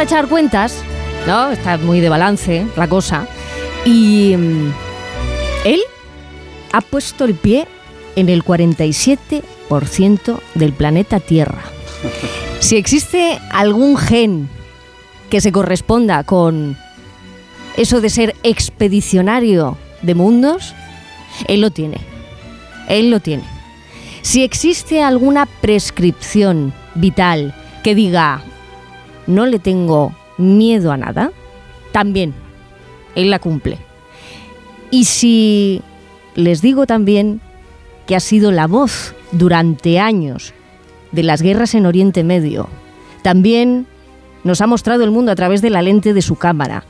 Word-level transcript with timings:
a 0.00 0.04
echar 0.04 0.28
cuentas, 0.28 0.82
¿no? 1.26 1.50
Está 1.50 1.76
muy 1.76 2.00
de 2.00 2.08
balance 2.08 2.66
la 2.74 2.88
cosa. 2.88 3.26
Y 3.84 4.34
mm, 4.34 4.72
él 5.66 5.80
ha 6.72 6.80
puesto 6.80 7.26
el 7.26 7.34
pie 7.34 7.68
en 8.16 8.30
el 8.30 8.42
47% 8.42 10.40
del 10.54 10.72
planeta 10.72 11.20
Tierra. 11.20 11.62
Si 12.60 12.76
existe 12.76 13.40
algún 13.50 13.96
gen 13.96 14.50
que 15.30 15.40
se 15.40 15.50
corresponda 15.50 16.24
con 16.24 16.76
eso 17.78 18.02
de 18.02 18.10
ser 18.10 18.36
expedicionario 18.42 19.78
de 20.02 20.14
mundos, 20.14 20.74
él 21.48 21.62
lo 21.62 21.70
tiene. 21.70 21.96
Él 22.86 23.10
lo 23.10 23.20
tiene. 23.20 23.44
Si 24.20 24.44
existe 24.44 25.02
alguna 25.02 25.46
prescripción 25.46 26.74
vital 26.94 27.54
que 27.82 27.94
diga, 27.94 28.44
no 29.30 29.46
le 29.46 29.58
tengo 29.58 30.14
miedo 30.36 30.92
a 30.92 30.96
nada, 30.96 31.32
también 31.92 32.34
él 33.14 33.30
la 33.30 33.38
cumple. 33.38 33.78
Y 34.90 35.04
si 35.04 35.82
les 36.34 36.62
digo 36.62 36.86
también 36.86 37.40
que 38.06 38.16
ha 38.16 38.20
sido 38.20 38.50
la 38.50 38.66
voz 38.66 39.14
durante 39.32 40.00
años 40.00 40.52
de 41.12 41.22
las 41.22 41.42
guerras 41.42 41.74
en 41.74 41.86
Oriente 41.86 42.24
Medio, 42.24 42.68
también 43.22 43.86
nos 44.42 44.60
ha 44.60 44.66
mostrado 44.66 45.04
el 45.04 45.10
mundo 45.10 45.32
a 45.32 45.36
través 45.36 45.62
de 45.62 45.70
la 45.70 45.82
lente 45.82 46.12
de 46.12 46.22
su 46.22 46.36
cámara. 46.36 46.84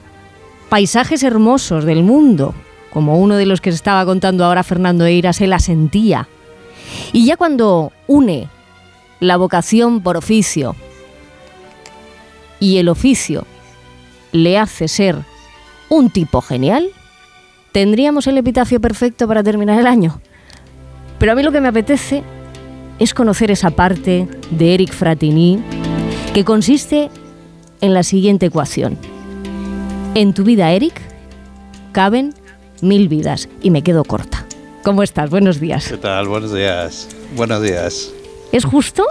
Paisajes 0.68 1.22
hermosos 1.22 1.84
del 1.84 2.02
mundo, 2.02 2.54
como 2.92 3.18
uno 3.18 3.36
de 3.36 3.46
los 3.46 3.60
que 3.60 3.70
estaba 3.70 4.04
contando 4.04 4.44
ahora 4.44 4.62
Fernando 4.62 5.04
Eira, 5.04 5.32
se 5.32 5.46
la 5.46 5.58
sentía. 5.58 6.28
Y 7.12 7.26
ya 7.26 7.36
cuando 7.36 7.92
une 8.06 8.48
la 9.18 9.36
vocación 9.36 10.00
por 10.00 10.16
oficio 10.16 10.74
y 12.60 12.76
el 12.76 12.88
oficio 12.88 13.46
le 14.32 14.58
hace 14.58 14.86
ser 14.86 15.16
un 15.88 16.10
tipo 16.10 16.40
genial, 16.40 16.88
tendríamos 17.72 18.26
el 18.26 18.38
epitafio 18.38 18.80
perfecto 18.80 19.26
para 19.26 19.42
terminar 19.42 19.78
el 19.78 19.86
año. 19.86 20.20
Pero 21.18 21.32
a 21.32 21.34
mí 21.34 21.42
lo 21.42 21.52
que 21.52 21.60
me 21.60 21.68
apetece 21.68 22.22
es 22.98 23.14
conocer 23.14 23.50
esa 23.50 23.70
parte 23.70 24.28
de 24.50 24.74
Eric 24.74 24.92
Fratini 24.92 25.60
que 26.32 26.44
consiste 26.44 27.10
en 27.80 27.94
la 27.94 28.02
siguiente 28.02 28.46
ecuación. 28.46 28.98
En 30.14 30.34
tu 30.34 30.44
vida, 30.44 30.70
Eric, 30.72 31.00
caben 31.92 32.34
mil 32.82 33.08
vidas 33.08 33.48
y 33.62 33.70
me 33.70 33.82
quedo 33.82 34.04
corta. 34.04 34.44
¿Cómo 34.82 35.02
estás? 35.02 35.30
Buenos 35.30 35.60
días. 35.60 35.88
¿Qué 35.88 35.96
tal? 35.96 36.28
Buenos 36.28 36.54
días. 36.54 37.08
Buenos 37.36 37.62
días. 37.62 38.12
¿Es 38.52 38.64
justo? 38.64 39.04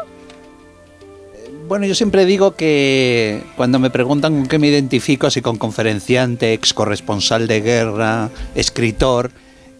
Bueno, 1.69 1.85
yo 1.85 1.93
siempre 1.93 2.25
digo 2.25 2.55
que 2.55 3.43
cuando 3.55 3.77
me 3.77 3.91
preguntan 3.91 4.33
con 4.33 4.47
qué 4.47 4.57
me 4.57 4.69
identifico, 4.69 5.29
si 5.29 5.43
con 5.43 5.57
conferenciante, 5.57 6.53
ex 6.53 6.73
corresponsal 6.73 7.47
de 7.47 7.61
guerra, 7.61 8.31
escritor, 8.55 9.29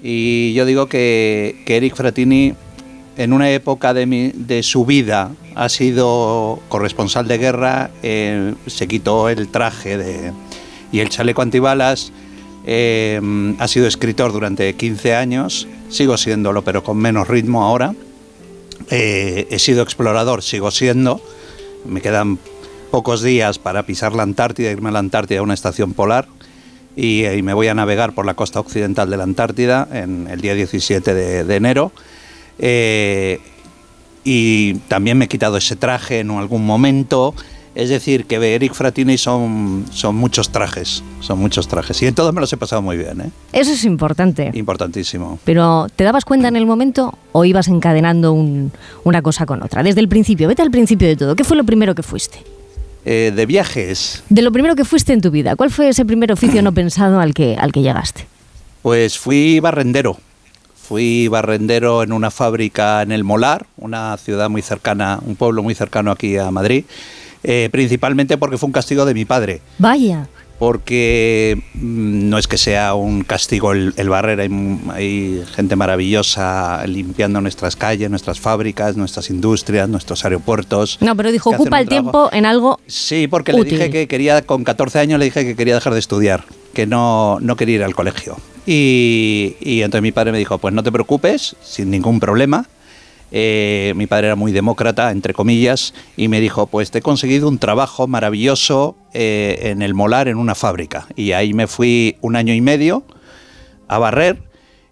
y 0.03 0.53
yo 0.53 0.67
digo 0.67 0.85
que, 0.85 1.63
Eric 1.65 1.95
Fratini 1.95 2.53
en 3.17 3.33
una 3.33 3.49
época 3.49 3.95
de, 3.95 4.59
su 4.61 4.85
vida 4.85 5.31
ha 5.55 5.67
sido 5.67 6.59
corresponsal 6.69 7.27
de 7.27 7.39
guerra, 7.39 7.89
eh, 8.03 8.53
se 8.67 8.87
quitó 8.87 9.27
el 9.27 9.47
traje 9.47 9.97
de, 9.97 10.31
y 10.91 10.99
el 10.99 11.09
chaleco 11.09 11.41
antibalas, 11.41 12.11
eh, 12.67 13.19
ha 13.57 13.67
sido 13.67 13.87
escritor 13.87 14.31
durante 14.31 14.75
15 14.75 15.15
años, 15.15 15.67
sigo 15.89 16.17
siéndolo, 16.17 16.63
pero 16.63 16.83
con 16.83 16.97
menos 16.97 17.27
ritmo 17.27 17.63
ahora. 17.63 17.95
Eh, 18.91 19.47
he 19.49 19.57
sido 19.57 19.81
explorador, 19.81 20.43
sigo 20.43 20.69
siendo. 20.69 21.19
Me 21.85 22.01
quedan 22.01 22.39
pocos 22.91 23.21
días 23.21 23.59
para 23.59 23.83
pisar 23.83 24.13
la 24.13 24.23
Antártida, 24.23 24.71
irme 24.71 24.89
a 24.89 24.93
la 24.93 24.99
Antártida 24.99 25.39
a 25.39 25.43
una 25.43 25.53
estación 25.53 25.93
polar 25.93 26.27
y, 26.95 27.23
me 27.43 27.53
voy 27.53 27.67
a 27.67 27.73
navegar 27.73 28.13
por 28.13 28.25
la 28.25 28.33
costa 28.33 28.59
occidental 28.59 29.09
de 29.09 29.17
la 29.17 29.23
Antártida 29.23 29.87
en 29.91 30.27
el 30.27 30.41
día 30.41 30.53
17 30.53 31.13
de, 31.13 31.55
enero. 31.55 31.91
Eh, 32.57 33.39
y 34.23 34.75
también 34.89 35.17
me 35.17 35.25
he 35.25 35.27
quitado 35.27 35.57
ese 35.57 35.75
traje 35.75 36.19
en 36.19 36.31
algún 36.31 36.65
momento. 36.65 37.33
Es 37.79 37.87
decir, 37.87 38.25
que 38.25 38.35
Eric 38.35 38.73
Fratini 38.73 39.17
son, 39.17 39.85
son 39.93 40.13
muchos 40.13 40.49
trajes, 40.49 41.01
son 41.21 41.39
muchos 41.39 41.69
trajes. 41.69 42.01
Y 42.01 42.07
en 42.07 42.13
todo 42.13 42.33
me 42.33 42.41
los 42.41 42.51
he 42.51 42.57
pasado 42.57 42.81
muy 42.81 42.97
bien. 42.97 43.21
¿eh? 43.21 43.29
Eso 43.53 43.71
es 43.71 43.85
importante. 43.85 44.51
Importantísimo. 44.53 45.39
Pero 45.45 45.87
¿te 45.95 46.03
dabas 46.03 46.25
cuenta 46.25 46.49
en 46.49 46.57
el 46.57 46.65
momento 46.65 47.17
o 47.31 47.45
ibas 47.45 47.69
encadenando 47.69 48.33
una 48.33 49.21
cosa 49.21 49.45
con 49.45 49.63
otra? 49.63 49.81
Desde 49.81 50.01
el 50.01 50.09
principio, 50.09 50.49
vete 50.49 50.61
al 50.61 50.71
principio 50.71 51.07
de 51.07 51.15
todo. 51.15 51.37
¿Qué 51.37 51.45
fue 51.45 51.55
lo 51.55 51.63
primero 51.63 51.95
que 51.95 52.03
fuiste? 52.03 52.39
Eh, 53.05 53.31
de 53.33 53.45
viajes. 53.45 54.23
De 54.27 54.41
lo 54.41 54.51
primero 54.51 54.75
que 54.75 54.83
fuiste 54.83 55.13
en 55.13 55.21
tu 55.21 55.31
vida. 55.31 55.55
¿Cuál 55.55 55.71
fue 55.71 55.87
ese 55.87 56.03
primer 56.03 56.33
oficio 56.33 56.61
no 56.61 56.73
pensado 56.73 57.21
al 57.21 57.33
que, 57.33 57.55
al 57.57 57.71
que 57.71 57.81
llegaste? 57.81 58.27
Pues 58.81 59.17
fui 59.17 59.61
barrendero. 59.61 60.17
Fui 60.75 61.29
barrendero 61.29 62.03
en 62.03 62.11
una 62.11 62.29
fábrica 62.29 63.03
en 63.03 63.13
el 63.13 63.23
Molar, 63.23 63.67
una 63.77 64.17
ciudad 64.17 64.49
muy 64.49 64.63
cercana, 64.63 65.19
un 65.25 65.37
pueblo 65.37 65.63
muy 65.63 65.75
cercano 65.75 66.11
aquí 66.11 66.35
a 66.35 66.51
Madrid. 66.51 66.83
Eh, 67.43 67.69
principalmente 67.71 68.37
porque 68.37 68.57
fue 68.57 68.67
un 68.67 68.73
castigo 68.73 69.05
de 69.05 69.13
mi 69.13 69.25
padre. 69.25 69.61
Vaya. 69.77 70.27
Porque 70.57 71.57
mm, 71.73 72.29
no 72.29 72.37
es 72.37 72.47
que 72.47 72.57
sea 72.57 72.93
un 72.93 73.23
castigo 73.23 73.71
el, 73.71 74.09
barrer, 74.09 74.41
hay, 74.41 75.43
gente 75.55 75.77
maravillosa 75.77 76.85
limpiando 76.85 77.39
nuestras 77.39 77.77
calles, 77.77 78.09
nuestras 78.09 78.41
fábricas, 78.41 78.97
nuestras 78.97 79.29
industrias, 79.29 79.87
nuestros 79.87 80.25
aeropuertos. 80.25 80.97
No, 80.99 81.15
pero 81.15 81.31
dijo, 81.31 81.51
ocupa 81.51 81.79
el 81.79 81.87
tiempo 81.87 82.29
en 82.33 82.45
algo. 82.45 82.79
Sí, 82.87 83.27
porque 83.27 83.53
le 83.53 83.63
dije 83.63 83.89
que 83.89 84.07
quería, 84.09 84.41
con 84.41 84.65
14 84.65 84.99
años 84.99 85.17
le 85.19 85.25
dije 85.25 85.45
que 85.45 85.55
quería 85.55 85.75
dejar 85.75 85.93
de 85.93 85.99
estudiar, 85.99 86.43
que 86.73 86.85
no, 86.85 87.39
no 87.39 87.55
quería 87.55 87.75
ir 87.75 87.83
al 87.83 87.95
colegio. 87.95 88.35
Y, 88.65 89.55
y 89.61 89.81
entonces 89.81 90.03
mi 90.03 90.11
padre 90.11 90.33
me 90.33 90.39
dijo, 90.39 90.57
pues 90.57 90.73
no 90.73 90.83
te 90.83 90.91
preocupes, 90.91 91.55
sin 91.63 91.89
ningún 91.89 92.19
problema, 92.19 92.67
eh, 93.31 93.93
mi 93.95 94.07
padre 94.07 94.27
era 94.27 94.35
muy 94.35 94.51
demócrata, 94.51 95.11
entre 95.11 95.33
comillas, 95.33 95.93
y 96.17 96.27
me 96.27 96.39
dijo, 96.39 96.67
pues 96.67 96.91
te 96.91 96.99
he 96.99 97.01
conseguido 97.01 97.47
un 97.47 97.59
trabajo 97.59 98.07
maravilloso 98.07 98.95
eh, 99.13 99.59
en 99.63 99.81
el 99.81 99.93
Molar, 99.93 100.27
en 100.27 100.37
una 100.37 100.55
fábrica. 100.55 101.07
Y 101.15 101.33
ahí 101.33 101.53
me 101.53 101.67
fui 101.67 102.17
un 102.21 102.35
año 102.35 102.53
y 102.53 102.61
medio 102.61 103.03
a 103.87 103.99
barrer. 103.99 104.41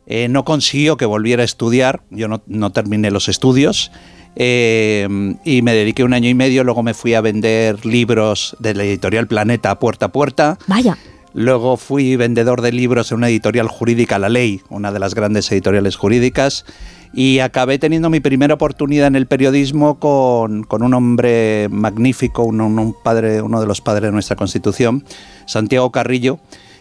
Eh, 0.05 0.27
no 0.29 0.45
consiguió 0.45 0.97
que 0.97 1.05
volviera 1.05 1.41
a 1.41 1.45
estudiar, 1.45 2.01
yo 2.09 2.27
no, 2.27 2.71
terminé 2.71 3.11
los 3.11 3.27
estudios. 3.27 3.91
y 4.35 5.61
me 5.63 5.73
dediqué 5.73 6.03
un 6.03 6.13
año 6.13 6.29
y 6.29 6.35
medio, 6.35 6.63
luego 6.63 6.83
me 6.83 6.93
fui 6.93 7.15
a 7.15 7.21
vender 7.21 7.85
libros 7.85 8.55
de 8.59 8.75
la 8.75 8.83
editorial 8.83 9.27
Planeta 9.27 9.79
puerta 9.79 10.05
a 10.05 10.11
puerta. 10.11 10.57
Vaya. 10.67 10.97
Luego 11.33 11.77
fui 11.77 12.15
vendedor 12.15 12.61
de 12.61 12.71
libros 12.71 13.11
en 13.11 13.17
una 13.17 13.29
editorial 13.29 13.67
jurídica, 13.67 14.17
La 14.17 14.29
Ley, 14.29 14.61
una 14.69 14.91
de 14.91 14.99
las 14.99 15.13
grandes 15.13 15.51
editoriales 15.51 15.95
jurídicas 15.95 16.65
y 17.13 17.39
acabé 17.39 17.79
teniendo 17.79 18.09
mi 18.09 18.19
primera 18.19 18.53
oportunidad 18.53 19.07
en 19.07 19.15
el 19.15 19.27
periodismo 19.27 19.99
con, 19.99 20.65
un 20.69 20.93
hombre 20.93 21.67
magnífico, 21.69 22.43
un, 22.43 22.95
padre, 23.03 23.41
uno 23.41 23.61
de 23.61 23.67
los 23.67 23.81
padres 23.81 24.03
de 24.03 24.11
nuestra 24.11 24.35
Constitución, 24.35 25.03
Santiago 25.45 25.91
Carrillo, 25.91 26.39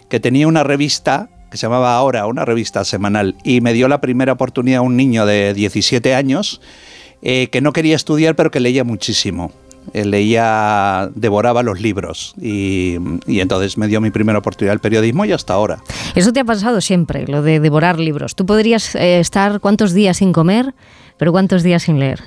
que 0.09 0.21
tenía 0.21 0.47
una 0.47 0.63
revista 0.63 1.31
que 1.51 1.57
se 1.57 1.67
llamaba 1.67 1.97
Ahora, 1.97 2.27
una 2.27 2.45
revista 2.45 2.85
semanal, 2.85 3.37
y 3.45 3.61
me 3.61 3.73
dio 3.73 3.89
la 3.89 4.01
primera 4.01 4.33
oportunidad 4.33 4.81
un 4.81 4.97
niño 4.97 5.27
de 5.27 5.55
17 5.55 6.15
años 6.15 6.61
eh, 7.23 7.49
que 7.49 7.61
no 7.61 7.73
quería 7.73 7.97
estudiar 7.97 8.37
pero 8.37 8.51
que 8.51 8.61
leía 8.61 8.85
muchísimo. 8.85 9.53
Eh, 9.97 10.05
leía, 10.05 11.09
devoraba 11.15 11.63
los 11.63 11.81
libros 11.81 12.35
y, 12.39 12.97
entonces 13.27 13.79
me 13.79 13.89
dio 13.89 13.99
mi 14.03 14.11
primera 14.11 14.39
oportunidad 14.39 14.75
el 14.75 14.81
periodismo 14.81 15.25
y 15.25 15.33
hasta 15.33 15.55
ahora. 15.55 15.83
Eso 16.15 16.35
te 16.35 16.41
ha 16.41 16.45
pasado 16.45 16.83
siempre, 16.83 17.27
lo 17.27 17.41
de 17.41 17.61
devorar 17.61 17.99
libros. 17.99 18.35
Tú 18.35 18.45
podrías 18.45 18.95
eh, 18.95 19.21
estar 19.21 19.59
cuántos 19.59 19.95
días 19.95 20.19
sin 20.19 20.35
comer, 20.35 20.75
pero 21.17 21.33
cuántos 21.33 21.63
días 21.63 21.85
sin 21.85 21.99
leer. 21.99 22.25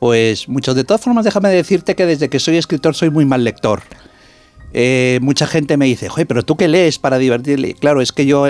Pues 0.00 0.48
muchos. 0.48 0.74
De 0.74 0.82
todas 0.82 1.00
formas, 1.00 1.24
déjame 1.24 1.48
decirte 1.50 1.94
que 1.94 2.06
desde 2.06 2.28
que 2.28 2.40
soy 2.40 2.56
escritor 2.56 2.96
soy 2.96 3.10
muy 3.10 3.24
mal 3.24 3.44
lector. 3.44 3.82
Eh, 4.72 5.20
mucha 5.22 5.46
gente 5.46 5.76
me 5.76 5.84
dice, 5.84 6.08
oye, 6.12 6.26
pero 6.26 6.44
tú 6.44 6.56
qué 6.56 6.66
lees 6.66 6.98
para 6.98 7.18
divertirle. 7.18 7.74
Claro, 7.74 8.00
es 8.00 8.10
que 8.10 8.26
yo 8.26 8.48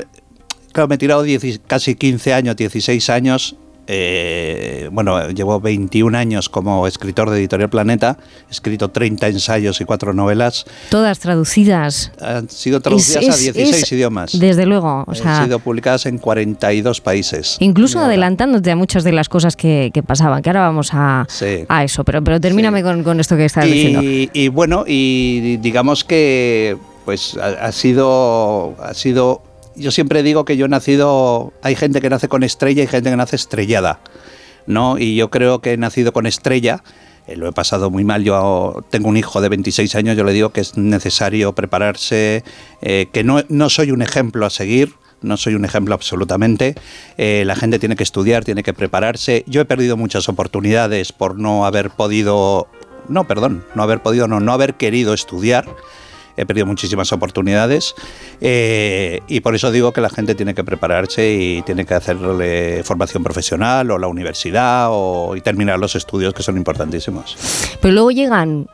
claro, 0.72 0.88
me 0.88 0.94
he 0.94 0.98
tirado 0.98 1.26
casi 1.66 1.94
15 1.94 2.32
años, 2.32 2.56
16 2.56 3.10
años 3.10 3.56
eh, 3.86 4.88
bueno, 4.92 5.28
llevo 5.30 5.60
21 5.60 6.16
años 6.16 6.48
como 6.48 6.86
escritor 6.86 7.30
de 7.30 7.38
Editorial 7.38 7.70
Planeta, 7.70 8.18
he 8.48 8.52
escrito 8.52 8.90
30 8.90 9.28
ensayos 9.28 9.80
y 9.80 9.84
4 9.84 10.12
novelas. 10.12 10.66
Todas 10.90 11.18
traducidas. 11.18 12.12
Han 12.20 12.48
sido 12.48 12.80
traducidas 12.80 13.34
a 13.34 13.36
16 13.36 13.92
idiomas. 13.92 14.38
Desde 14.38 14.66
luego. 14.66 15.04
O 15.06 15.12
Han 15.24 15.44
sido 15.44 15.58
publicadas 15.58 16.06
en 16.06 16.18
42 16.18 17.00
países. 17.00 17.56
Incluso 17.60 18.00
adelantándote 18.00 18.70
a 18.70 18.76
muchas 18.76 19.04
de 19.04 19.12
las 19.12 19.28
cosas 19.28 19.56
que, 19.56 19.92
pasaban, 20.06 20.42
que 20.42 20.50
ahora 20.50 20.60
vamos 20.60 20.90
a, 20.92 21.26
a 21.68 21.84
eso, 21.84 22.04
pero, 22.04 22.22
pero 22.22 22.40
termíname 22.40 22.82
con, 22.82 23.20
esto 23.20 23.36
que 23.36 23.44
estás 23.44 23.64
diciendo. 23.64 24.00
Y 24.02 24.48
bueno, 24.48 24.84
y 24.86 25.56
digamos 25.58 26.04
que 26.04 26.76
pues 27.06 27.36
ha, 27.36 27.70
sido, 27.70 28.74
ha 28.82 28.92
sido 28.92 29.40
yo 29.76 29.90
siempre 29.90 30.23
digo 30.23 30.44
que 30.44 30.56
yo 30.56 30.67
he 30.67 30.69
nacido, 30.69 31.52
hay 31.62 31.76
gente 31.76 32.00
que 32.00 32.11
nace 32.11 32.28
con 32.28 32.43
estrella 32.43 32.82
y 32.82 32.87
gente 32.87 33.11
que 33.11 33.17
nace 33.17 33.37
estrellada, 33.37 34.00
¿no? 34.67 34.99
Y 34.99 35.17
yo 35.17 35.31
creo 35.31 35.61
que 35.61 35.75
he 35.75 35.76
nacido 35.76 36.12
con 36.12 36.26
estrella, 36.26 36.82
eh, 37.26 37.37
lo 37.37 37.49
he 37.49 37.52
pasado 37.52 37.90
muy 37.90 38.05
mal. 38.05 38.25
Yo 38.25 38.84
tengo 38.90 39.08
un 39.08 39.17
hijo 39.17 39.40
de 39.40 39.49
26 39.49 39.94
años, 39.96 40.17
yo 40.17 40.25
le 40.25 40.32
digo 40.32 40.50
que 40.50 40.61
es 40.61 40.76
necesario 40.76 41.55
prepararse, 41.55 42.43
eh, 42.82 43.06
que 43.12 43.25
no, 43.25 43.43
no 43.49 43.69
soy 43.69 43.90
un 43.90 44.02
ejemplo 44.02 44.46
a 44.46 44.50
seguir, 44.50 44.94
no 45.23 45.37
soy 45.37 45.55
un 45.55 45.64
ejemplo 45.64 45.94
absolutamente. 45.94 46.75
Eh, 47.19 47.44
la 47.46 47.56
gente 47.56 47.79
tiene 47.79 47.96
que 47.96 48.02
estudiar, 48.02 48.44
tiene 48.44 48.62
que 48.62 48.72
prepararse. 48.72 49.44
Yo 49.46 49.61
he 49.61 49.64
perdido 49.64 49.96
muchas 49.96 50.29
oportunidades 50.29 51.12
por 51.12 51.38
no 51.38 51.67
haber 51.67 51.90
podido, 51.90 52.69
no, 53.08 53.26
perdón, 53.26 53.64
no 53.75 53.82
haber 53.82 54.02
podido, 54.02 54.29
no, 54.29 54.40
no 54.40 54.52
haber 54.52 54.75
querido 54.75 55.14
estudiar 55.14 55.67
he 56.36 56.46
perdido 56.46 56.66
muchísimas 56.66 57.12
oportunidades 57.12 57.94
eh, 58.40 59.20
y 59.28 59.40
por 59.40 59.54
eso 59.54 59.70
digo 59.70 59.92
que 59.92 60.00
la 60.00 60.10
gente 60.10 60.34
tiene 60.34 60.54
que 60.54 60.64
prepararse 60.64 61.32
y 61.32 61.62
tiene 61.62 61.84
que 61.84 61.94
hacerle 61.94 62.82
formación 62.84 63.22
profesional 63.22 63.90
o 63.90 63.98
la 63.98 64.06
universidad 64.06 64.88
o, 64.90 65.36
y 65.36 65.40
terminar 65.40 65.78
los 65.78 65.94
estudios 65.94 66.34
que 66.34 66.42
son 66.42 66.56
importantísimos. 66.56 67.36
Pero 67.80 67.94
luego 67.94 68.10
llegan 68.10 68.68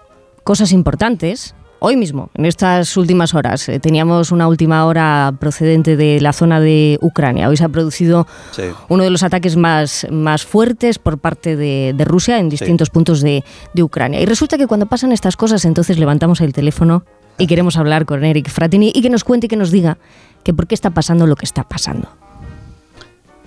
cosas 0.44 0.72
importantes 0.72 1.54
hoy 1.84 1.96
mismo, 1.96 2.30
en 2.34 2.46
estas 2.46 2.96
últimas 2.96 3.34
horas. 3.34 3.68
Eh, 3.68 3.80
teníamos 3.80 4.30
una 4.30 4.46
última 4.46 4.86
hora 4.86 5.34
procedente 5.40 5.96
de 5.96 6.20
la 6.20 6.32
zona 6.32 6.60
de 6.60 6.96
Ucrania. 7.00 7.48
Hoy 7.48 7.56
se 7.56 7.64
ha 7.64 7.68
producido 7.68 8.26
uno 8.88 9.02
de 9.02 9.10
los 9.10 9.24
ataques 9.24 9.56
más, 9.56 10.06
más 10.08 10.44
fuertes 10.44 11.00
por 11.00 11.18
parte 11.18 11.56
de, 11.56 12.04
Rusia 12.04 12.38
en 12.38 12.48
distintos 12.48 12.90
puntos 12.90 13.20
de, 13.20 13.42
de, 13.74 13.82
Ucrania. 13.82 14.20
Y 14.20 14.26
resulta 14.26 14.58
que 14.58 14.68
cuando 14.68 14.86
pasan 14.86 15.10
estas 15.10 15.36
cosas, 15.36 15.64
entonces 15.64 15.98
levantamos 15.98 16.40
el 16.40 16.52
teléfono 16.52 17.04
y 17.38 17.46
queremos 17.46 17.76
hablar 17.76 18.05
con 18.05 18.25
Eric 18.25 18.49
Fratini 18.49 18.93
y 18.94 19.02
que 19.02 19.11
nos 19.11 19.25
cuente 19.25 19.46
y 19.46 19.49
que 19.49 19.56
nos 19.56 19.70
diga 19.70 19.99
que 20.43 20.55
por 20.55 20.67
qué 20.67 20.75
está 20.75 20.90
pasando 20.90 21.26
lo 21.26 21.37
que 21.37 21.44
está 21.44 21.64
pasando. 21.64 22.08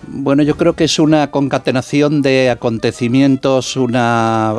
Bueno, 0.08 0.44
yo 0.44 0.56
creo 0.56 0.74
que 0.74 0.84
es 0.84 1.00
una 1.00 1.32
concatenación 1.32 2.22
de 2.22 2.50
acontecimientos, 2.50 3.76
una... 3.76 4.56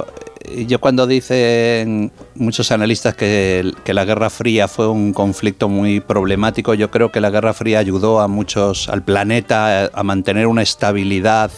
Yo 0.66 0.80
cuando 0.80 1.08
dicen 1.08 2.12
muchos 2.36 2.70
analistas 2.70 3.16
que, 3.16 3.72
que, 3.84 3.94
la 3.94 4.04
Guerra 4.04 4.30
Fría 4.30 4.68
fue 4.68 4.88
un 4.88 5.12
conflicto 5.12 5.68
muy 5.68 5.98
problemático, 5.98 6.74
yo 6.74 6.90
creo 6.90 7.10
que 7.10 7.20
la 7.20 7.30
Guerra 7.30 7.52
Fría 7.52 7.80
ayudó 7.80 8.20
a 8.20 8.28
muchos, 8.28 8.88
al 8.88 9.02
planeta, 9.02 9.90
a 9.92 10.02
mantener 10.04 10.46
una 10.46 10.62
estabilidad 10.62 11.50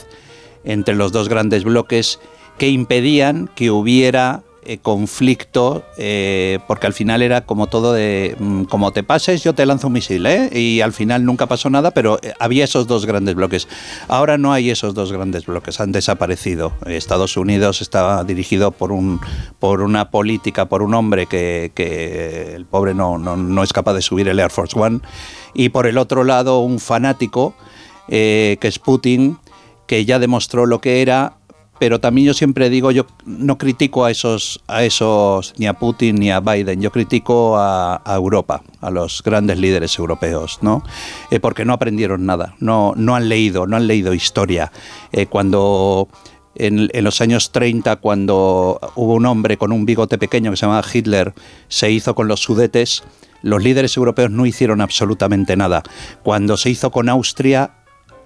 entre 0.65 0.94
los 0.94 1.12
dos 1.12 1.29
grandes 1.29 1.65
bloques 1.65 2.19
que 2.56 2.69
impedían 2.70 3.50
que 3.55 3.70
hubiera 3.70 4.43
eh, 4.70 4.76
conflicto, 4.82 5.82
eh, 5.97 6.59
porque 6.67 6.87
al 6.87 6.93
final 6.93 7.23
era 7.23 7.47
como 7.47 7.69
todo 7.69 7.94
de, 7.94 8.37
mm, 8.38 8.65
como 8.65 8.93
te 8.93 9.03
pases, 9.03 9.43
yo 9.43 9.55
te 9.55 9.65
lanzo 9.65 9.87
un 9.87 9.94
misil, 9.94 10.26
¿eh? 10.26 10.50
Y 10.53 10.82
al 10.82 10.93
final 10.93 11.25
nunca 11.25 11.47
pasó 11.47 11.70
nada, 11.70 11.91
pero 11.93 12.20
había 12.38 12.65
esos 12.65 12.87
dos 12.87 13.06
grandes 13.06 13.35
bloques. 13.35 13.67
Ahora 14.09 14.37
no 14.37 14.53
hay 14.53 14.69
esos 14.69 14.93
dos 14.93 15.11
grandes 15.11 15.47
bloques, 15.47 15.81
han 15.81 15.91
desaparecido. 15.91 16.75
Estados 16.85 17.38
Unidos 17.38 17.81
está 17.81 18.23
dirigido 18.25 18.70
por, 18.70 18.93
un, 18.93 19.23
por 19.59 19.81
una 19.81 20.11
política, 20.11 20.67
por 20.67 20.82
un 20.82 20.93
hombre 20.93 21.25
que, 21.25 21.73
que 21.75 22.55
el 22.55 22.67
pobre 22.67 22.93
no, 22.93 23.17
no, 23.17 23.38
no, 23.38 23.62
es 23.62 23.73
capaz 23.73 23.94
de 23.94 24.03
subir 24.03 24.29
el 24.29 24.38
Air 24.38 24.50
Force 24.50 24.79
One, 24.79 25.00
y 25.55 25.70
por 25.70 25.87
el 25.87 25.97
otro 25.97 26.25
lado 26.25 26.61
un 26.61 26.79
fanático, 26.79 27.55
que 28.06 28.59
es 28.61 28.79
Putin, 28.79 29.38
que 29.87 30.05
ya 30.05 30.19
demostró 30.19 30.67
lo 30.67 30.82
que 30.82 31.00
era 31.00 31.38
pero 31.78 32.00
también 32.00 32.26
yo 32.26 32.34
siempre 32.34 32.70
digo, 32.70 32.90
yo 32.90 33.06
no 33.25 33.58
critico 33.58 34.04
a 34.04 34.10
esos, 34.10 34.62
a 34.66 34.84
esos 34.84 35.54
ni 35.58 35.66
a 35.66 35.75
Putin 35.75 36.16
ni 36.16 36.30
a 36.30 36.40
Biden, 36.40 36.80
yo 36.80 36.90
critico 36.90 37.56
a, 37.58 38.00
Europa, 38.06 38.62
a 38.80 38.90
los 38.90 39.22
grandes 39.22 39.58
líderes 39.58 39.98
europeos, 39.98 40.58
¿no? 40.62 40.82
Eh, 41.30 41.40
porque 41.40 41.64
no 41.64 41.72
aprendieron 41.72 42.26
nada, 42.26 42.54
no, 42.58 42.94
no 42.96 43.14
han 43.14 43.28
leído, 43.28 43.66
no 43.66 43.76
han 43.76 43.86
leído 43.86 44.14
historia. 44.14 44.72
Eh, 45.12 45.26
cuando 45.26 46.08
en, 46.54 46.88
en, 46.92 47.04
los 47.04 47.20
años 47.20 47.52
30, 47.52 47.96
cuando 47.96 48.81
hubo 48.96 49.14
un 49.14 49.26
hombre 49.26 49.56
con 49.56 49.72
un 49.72 49.86
bigote 49.86 50.19
pequeño 50.19 50.50
que 50.50 50.56
se 50.56 50.66
llamaba 50.66 50.84
Hitler, 50.92 51.34
se 51.69 51.90
hizo 51.90 52.14
con 52.14 52.28
los 52.28 52.40
sudetes, 52.40 53.04
los 53.42 53.62
líderes 53.62 53.96
europeos 53.96 54.31
no 54.31 54.46
hicieron 54.46 54.81
absolutamente 54.81 55.56
nada. 55.56 55.82
Cuando 56.22 56.56
se 56.56 56.70
hizo 56.70 56.90
con 56.90 57.08
Austria, 57.08 57.77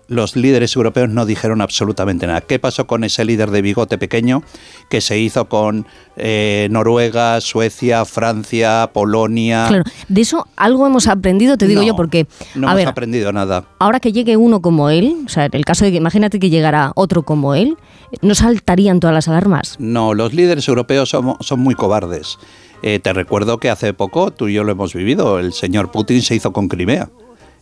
los 0.09 0.37
líderes 0.37 0.77
europeos 0.77 1.09
no 1.09 1.27
dijeron 1.27 1.61
absolutamente 1.61 2.27
nada. 2.27 2.41
¿Qué 2.41 2.59
pasó 2.59 2.87
con 2.87 3.05
ese 3.05 3.25
líder 3.25 3.51
de 3.51 3.63
bigote 3.63 3.99
pequeño 3.99 4.43
que 4.89 5.01
se 5.01 5.19
hizo 5.19 5.49
con 5.49 5.87
eh, 6.17 6.69
Noruega, 6.71 7.41
Suecia, 7.41 8.05
Francia, 8.05 8.91
Polonia? 8.93 9.67
Claro, 9.69 9.85
de 10.09 10.21
eso 10.21 10.47
algo 10.57 10.87
hemos 10.87 11.07
aprendido, 11.07 11.57
te 11.57 11.67
digo 11.67 11.83
yo, 11.83 11.97
porque... 11.97 12.27
No 12.55 12.71
hemos 12.71 12.87
aprendido 12.87 13.33
nada. 13.33 13.65
Ahora 13.79 14.01
que 14.01 14.13
llegue 14.13 14.37
uno 14.37 14.61
como 14.61 14.91
él, 14.91 15.25
o 15.27 15.29
sea, 15.29 15.47
en 15.47 15.55
el 15.55 15.65
caso 15.65 15.85
de 15.85 15.93
que 15.93 15.97
imagínate 15.97 16.39
que 16.39 16.51
llegara 16.51 16.93
otro 16.95 17.23
como 17.23 17.55
él, 17.55 17.77
¿no 18.21 18.35
saltarían 18.35 19.01
todas 19.01 19.15
las 19.15 19.29
alarmas? 19.29 19.77
No, 19.79 20.15
los 20.15 20.35
líderes 20.35 20.69
europeos 20.69 21.09
son, 21.09 21.37
son 21.41 21.61
muy 21.61 21.75
cobardes. 21.75 22.39
Eh, 22.83 22.99
te 22.99 23.13
recuerdo 23.13 23.59
que 23.59 23.71
hace 23.71 23.95
poco 23.95 24.33
tú 24.33 24.49
y 24.49 24.55
yo 24.55 24.65
lo 24.65 24.73
hemos 24.73 24.93
vivido, 24.93 25.39
el 25.39 25.53
señor 25.53 25.93
Putin 25.93 26.21
se 26.21 26.35
hizo 26.35 26.53
con 26.53 26.69
Crimea. 26.69 27.11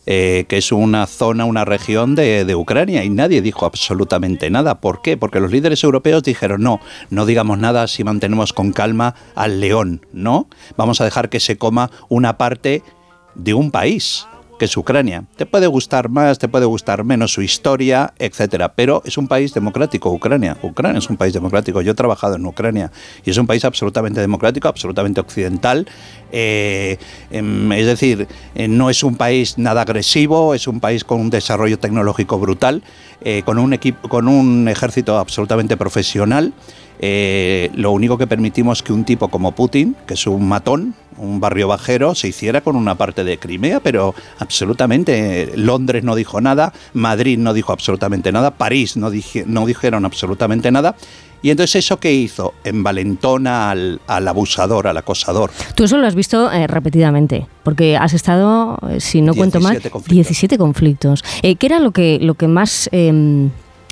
Eh, 0.07 0.45
que 0.47 0.57
es 0.57 0.71
una 0.71 1.05
zona, 1.05 1.45
una 1.45 1.63
región 1.63 2.15
de, 2.15 2.43
de, 2.43 2.55
Ucrania, 2.55 3.03
y 3.03 3.09
nadie 3.09 3.43
dijo 3.43 3.67
absolutamente 3.67 4.49
nada. 4.49 4.81
¿Por 4.81 5.03
qué? 5.03 5.15
Porque 5.15 5.39
los 5.39 5.51
líderes 5.51 5.83
europeos 5.83 6.23
dijeron, 6.23 6.63
no, 6.63 6.79
no 7.11 7.27
digamos 7.27 7.59
nada 7.59 7.87
si 7.87 8.03
mantenemos 8.03 8.51
con 8.51 8.71
calma 8.71 9.13
al 9.35 9.59
león, 9.59 10.05
¿no? 10.11 10.47
Vamos 10.75 11.01
a 11.01 11.05
dejar 11.05 11.29
que 11.29 11.39
se 11.39 11.59
coma 11.59 11.91
una 12.09 12.37
parte 12.37 12.81
de 13.35 13.53
un 13.53 13.69
país 13.69 14.25
que 14.61 14.65
es 14.65 14.77
Ucrania. 14.77 15.23
Te 15.37 15.47
puede 15.47 15.65
gustar 15.65 16.07
más, 16.07 16.37
te 16.37 16.47
puede 16.47 16.67
gustar 16.67 17.03
menos 17.03 17.33
su 17.33 17.41
historia, 17.41 18.13
etcétera, 18.19 18.75
pero 18.75 19.01
es 19.05 19.17
un 19.17 19.27
país 19.27 19.55
democrático, 19.55 20.11
Ucrania. 20.11 20.55
Ucrania 20.61 20.99
es 20.99 21.09
un 21.09 21.17
país 21.17 21.33
democrático. 21.33 21.81
Yo 21.81 21.93
he 21.93 21.95
trabajado 21.95 22.35
en 22.35 22.45
Ucrania 22.45 22.91
y 23.25 23.31
es 23.31 23.37
un 23.39 23.47
país 23.47 23.65
absolutamente 23.65 24.21
democrático, 24.21 24.67
absolutamente 24.67 25.19
occidental. 25.19 25.87
Eh, 26.31 26.99
em, 27.31 27.71
es 27.71 27.87
decir, 27.87 28.27
eh, 28.53 28.67
no 28.67 28.91
es 28.91 29.03
un 29.03 29.15
país 29.15 29.57
nada 29.57 29.81
agresivo, 29.81 30.53
es 30.53 30.67
un 30.67 30.79
país 30.79 31.03
con 31.03 31.19
un 31.19 31.31
desarrollo 31.31 31.79
tecnológico 31.79 32.37
brutal, 32.37 32.83
eh, 33.21 33.41
con 33.43 33.57
un 33.57 33.73
equipo, 33.73 34.09
con 34.09 34.27
un 34.27 34.67
ejército 34.67 35.17
absolutamente 35.17 35.75
profesional. 35.75 36.53
lo 37.01 37.91
único 37.91 38.15
que 38.19 38.27
permitimos 38.27 38.83
que 38.83 38.93
un 38.93 39.05
tipo 39.05 39.27
como 39.29 39.53
Putin, 39.53 39.95
que 40.05 40.13
es 40.13 40.27
un 40.27 40.47
matón, 40.47 40.93
un 41.21 41.39
barrio 41.39 41.67
bajero 41.67 42.15
se 42.15 42.27
hiciera 42.27 42.61
con 42.61 42.75
una 42.75 42.95
parte 42.95 43.23
de 43.23 43.37
Crimea, 43.37 43.79
pero 43.79 44.13
absolutamente 44.39 45.51
Londres 45.55 46.03
no 46.03 46.15
dijo 46.15 46.41
nada, 46.41 46.73
Madrid 46.93 47.37
no 47.37 47.53
dijo 47.53 47.71
absolutamente 47.71 48.31
nada, 48.31 48.51
París 48.51 48.97
no, 48.97 49.11
no 49.45 49.65
dijeron 49.65 50.05
absolutamente 50.05 50.71
nada. 50.71 50.95
Y 51.43 51.49
entonces 51.49 51.83
eso 51.83 51.99
que 51.99 52.13
hizo 52.13 52.53
envalentona 52.63 53.71
al, 53.71 53.99
al 54.05 54.27
abusador, 54.27 54.87
al 54.87 54.97
acosador. 54.97 55.49
Tú 55.73 55.85
eso 55.85 55.97
lo 55.97 56.05
has 56.05 56.13
visto 56.13 56.51
eh, 56.51 56.67
repetidamente, 56.67 57.47
porque 57.63 57.97
has 57.97 58.13
estado, 58.13 58.77
eh, 58.89 58.99
si 58.99 59.21
no 59.21 59.33
cuento 59.33 59.59
mal, 59.59 59.81
17 60.07 60.57
conflictos. 60.59 61.23
Eh, 61.41 61.55
¿Qué 61.55 61.65
era 61.65 61.79
lo 61.79 61.91
que, 61.91 62.19
lo 62.21 62.35
que 62.35 62.47
más 62.47 62.89
em, 62.91 63.49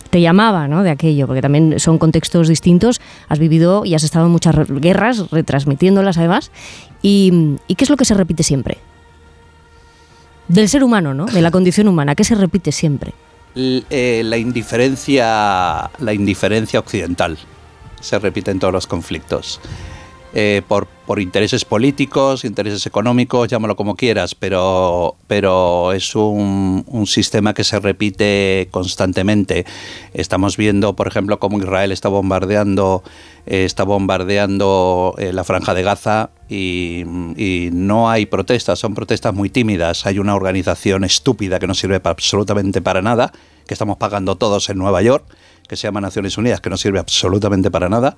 te 0.10 0.22
llamaba 0.22 0.68
¿no? 0.68 0.84
de 0.84 0.90
aquello, 0.90 1.28
porque 1.28 1.42
también 1.42 1.80
son 1.80 1.98
contextos 1.98 2.48
distintos, 2.48 3.02
has 3.28 3.40
vivido 3.40 3.86
y 3.86 3.94
has 3.96 4.04
estado 4.04 4.26
en 4.26 4.32
muchas 4.32 4.56
guerras, 4.68 5.30
retransmitiéndolas 5.32 6.18
además, 6.18 6.52
y, 7.02 7.58
¿qué 7.68 7.84
es 7.84 7.90
lo 7.90 7.98
que 7.98 8.06
se 8.06 8.14
repite 8.14 8.44
siempre? 8.44 8.78
Del 10.48 10.68
ser 10.68 10.84
humano, 10.84 11.14
¿no? 11.14 11.26
De 11.26 11.42
la 11.42 11.52
condición 11.52 11.88
humana, 11.88 12.16
¿qué 12.16 12.24
se 12.24 12.36
repite 12.36 12.72
siempre? 12.72 13.14
Eh, 13.56 14.22
la 14.26 14.38
indiferencia, 14.38 15.90
la 16.00 16.14
indiferencia 16.14 16.80
occidental 16.80 17.38
se 18.00 18.18
repite 18.20 18.52
en 18.52 18.60
todos 18.60 18.74
los 18.74 18.88
conflictos. 18.88 19.60
Eh, 20.34 20.62
por, 20.68 20.88
intereses 21.18 21.66
políticos, 21.66 22.46
intereses 22.46 22.86
económicos, 22.86 23.48
llámalo 23.48 23.76
como 23.76 23.96
quieras, 23.96 24.36
pero, 24.36 25.16
pero 25.26 25.92
es 25.92 26.16
un, 26.16 26.86
sistema 27.08 27.56
que 27.56 27.64
se 27.64 27.80
repite 27.80 28.68
constantemente. 28.70 29.66
Estamos 30.14 30.56
viendo, 30.56 30.96
por 30.96 31.08
ejemplo, 31.08 31.40
cómo 31.40 31.58
Israel 31.58 31.92
está 31.92 32.10
bombardeando, 32.10 33.02
eh, 33.48 33.66
está 33.66 33.86
bombardeando 33.86 35.16
eh, 35.18 35.34
la 35.34 35.44
franja 35.44 35.74
de 35.74 35.82
Gaza 35.82 36.30
y, 36.48 37.04
y, 37.36 37.70
no 37.74 38.12
hay 38.12 38.28
protestas, 38.28 38.78
son 38.78 38.94
protestas 38.94 39.34
muy 39.34 39.50
tímidas. 39.50 40.06
Hay 40.06 40.20
una 40.20 40.36
organización 40.36 41.06
estúpida 41.06 41.58
que 41.58 41.66
no 41.66 41.74
sirve 41.74 42.00
absolutamente 42.04 42.84
para 42.84 43.02
nada, 43.02 43.32
que 43.66 43.74
estamos 43.74 43.98
pagando 43.98 44.36
todos 44.36 44.70
en 44.70 44.78
Nueva 44.78 45.02
York 45.02 45.26
que 45.70 45.78
se 45.78 45.88
llama 45.88 46.02
Naciones 46.02 46.38
Unidas, 46.38 46.60
que 46.60 46.70
no 46.72 46.78
sirve 46.78 47.00
absolutamente 47.00 47.70
para 47.70 47.88
nada, 47.88 48.16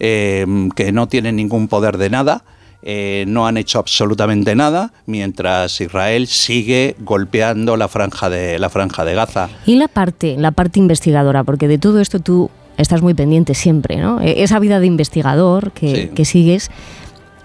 eh, 0.00 0.44
que 0.74 0.90
no 0.90 1.06
tienen 1.06 1.36
ningún 1.36 1.68
poder 1.68 1.96
de 1.96 2.10
nada, 2.10 2.42
eh, 2.82 3.24
no 3.28 3.46
han 3.46 3.56
hecho 3.56 3.78
absolutamente 3.78 4.56
nada, 4.56 4.92
mientras 5.06 5.80
Israel 5.80 6.26
sigue 6.26 6.96
golpeando 6.98 7.76
la 7.76 7.86
franja 7.86 8.28
de 8.28 8.58
la 8.58 8.68
franja 8.68 9.04
de 9.04 9.14
Gaza. 9.14 9.48
Y 9.64 9.76
la 9.76 9.86
parte, 9.86 10.36
la 10.36 10.50
parte 10.50 10.80
investigadora, 10.80 11.44
porque 11.44 11.68
de 11.68 11.78
todo 11.78 12.00
esto 12.00 12.18
tú 12.18 12.50
estás 12.76 13.00
muy 13.00 13.14
pendiente 13.14 13.54
siempre, 13.54 13.98
¿no? 13.98 14.20
E-, 14.20 14.42
esa 14.42 14.58
vida 14.58 14.80
de 14.80 14.86
investigador 14.86 15.70
que, 15.70 16.24
sigues. 16.24 16.70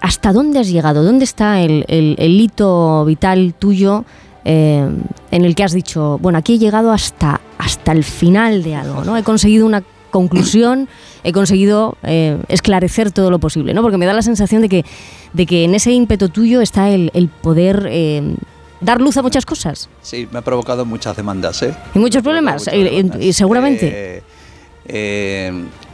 ¿Hasta 0.00 0.32
dónde 0.32 0.58
has 0.58 0.68
llegado? 0.68 1.04
¿Dónde 1.04 1.24
está 1.24 1.60
el, 1.62 1.84
el 1.88 2.40
hito 2.40 3.04
vital 3.04 3.54
tuyo 3.58 4.04
eh, 4.44 4.88
en 5.30 5.44
el 5.44 5.54
que 5.54 5.64
has 5.64 5.72
dicho, 5.72 6.18
bueno, 6.18 6.38
aquí 6.38 6.54
he 6.54 6.58
llegado 6.58 6.92
hasta, 6.92 7.40
hasta 7.58 7.92
el 7.92 8.04
final 8.04 8.62
de 8.62 8.74
algo, 8.74 9.04
¿no? 9.04 9.16
He 9.16 9.22
conseguido 9.22 9.66
una 9.66 9.82
conclusión 10.10 10.88
he 11.24 11.32
conseguido 11.32 11.96
eh, 12.02 12.38
esclarecer 12.48 13.10
todo 13.10 13.30
lo 13.30 13.40
posible, 13.40 13.74
¿no? 13.74 13.82
Porque 13.82 13.96
me 13.96 14.06
da 14.06 14.12
la 14.12 14.22
sensación 14.22 14.62
de 14.62 14.68
que, 14.68 14.84
de 15.32 15.46
que 15.46 15.64
en 15.64 15.74
ese 15.74 15.90
ímpetu 15.90 16.28
tuyo 16.28 16.60
está 16.60 16.90
el, 16.90 17.10
poder 17.42 17.88
eh, 17.90 18.36
dar 18.80 19.00
luz 19.00 19.16
a 19.16 19.22
muchas 19.22 19.46
cosas. 19.46 19.88
Sí, 20.02 20.28
me 20.30 20.38
ha 20.38 20.42
provocado 20.42 20.84
muchas 20.84 21.16
demandas, 21.16 21.62
¿eh? 21.62 21.74
Y 21.94 21.98
muchos 21.98 22.22
problemas, 22.22 22.68
y, 22.72 23.32
seguramente. 23.32 24.22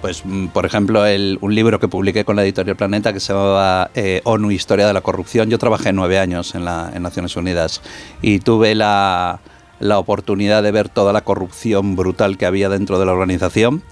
Pues, 0.00 0.22
mm, 0.24 0.48
por 0.48 0.66
ejemplo, 0.66 1.02
un 1.40 1.54
libro 1.54 1.78
que 1.78 1.88
publiqué 1.88 2.24
con 2.24 2.36
la 2.36 2.42
editorial 2.42 2.76
Planeta 2.76 3.12
que 3.12 3.20
se 3.20 3.32
llamaba 3.32 3.90
ONU 4.24 4.50
Historia 4.50 4.86
de 4.86 4.92
la 4.92 5.00
Corrupción. 5.00 5.50
Yo 5.50 5.58
trabajé 5.58 5.92
nueve 5.92 6.18
años 6.18 6.54
en, 6.54 6.64
la, 6.64 6.90
Naciones 6.98 7.36
Unidas 7.36 7.82
y 8.22 8.40
tuve 8.40 8.74
la, 8.74 9.40
la 9.78 9.98
oportunidad 9.98 10.62
de 10.62 10.70
ver 10.72 10.88
toda 10.88 11.12
la 11.12 11.22
corrupción 11.22 11.96
brutal 11.96 12.38
que 12.38 12.46
había 12.46 12.68
dentro 12.68 12.98
de 12.98 13.06
la 13.06 13.12
organización 13.12 13.82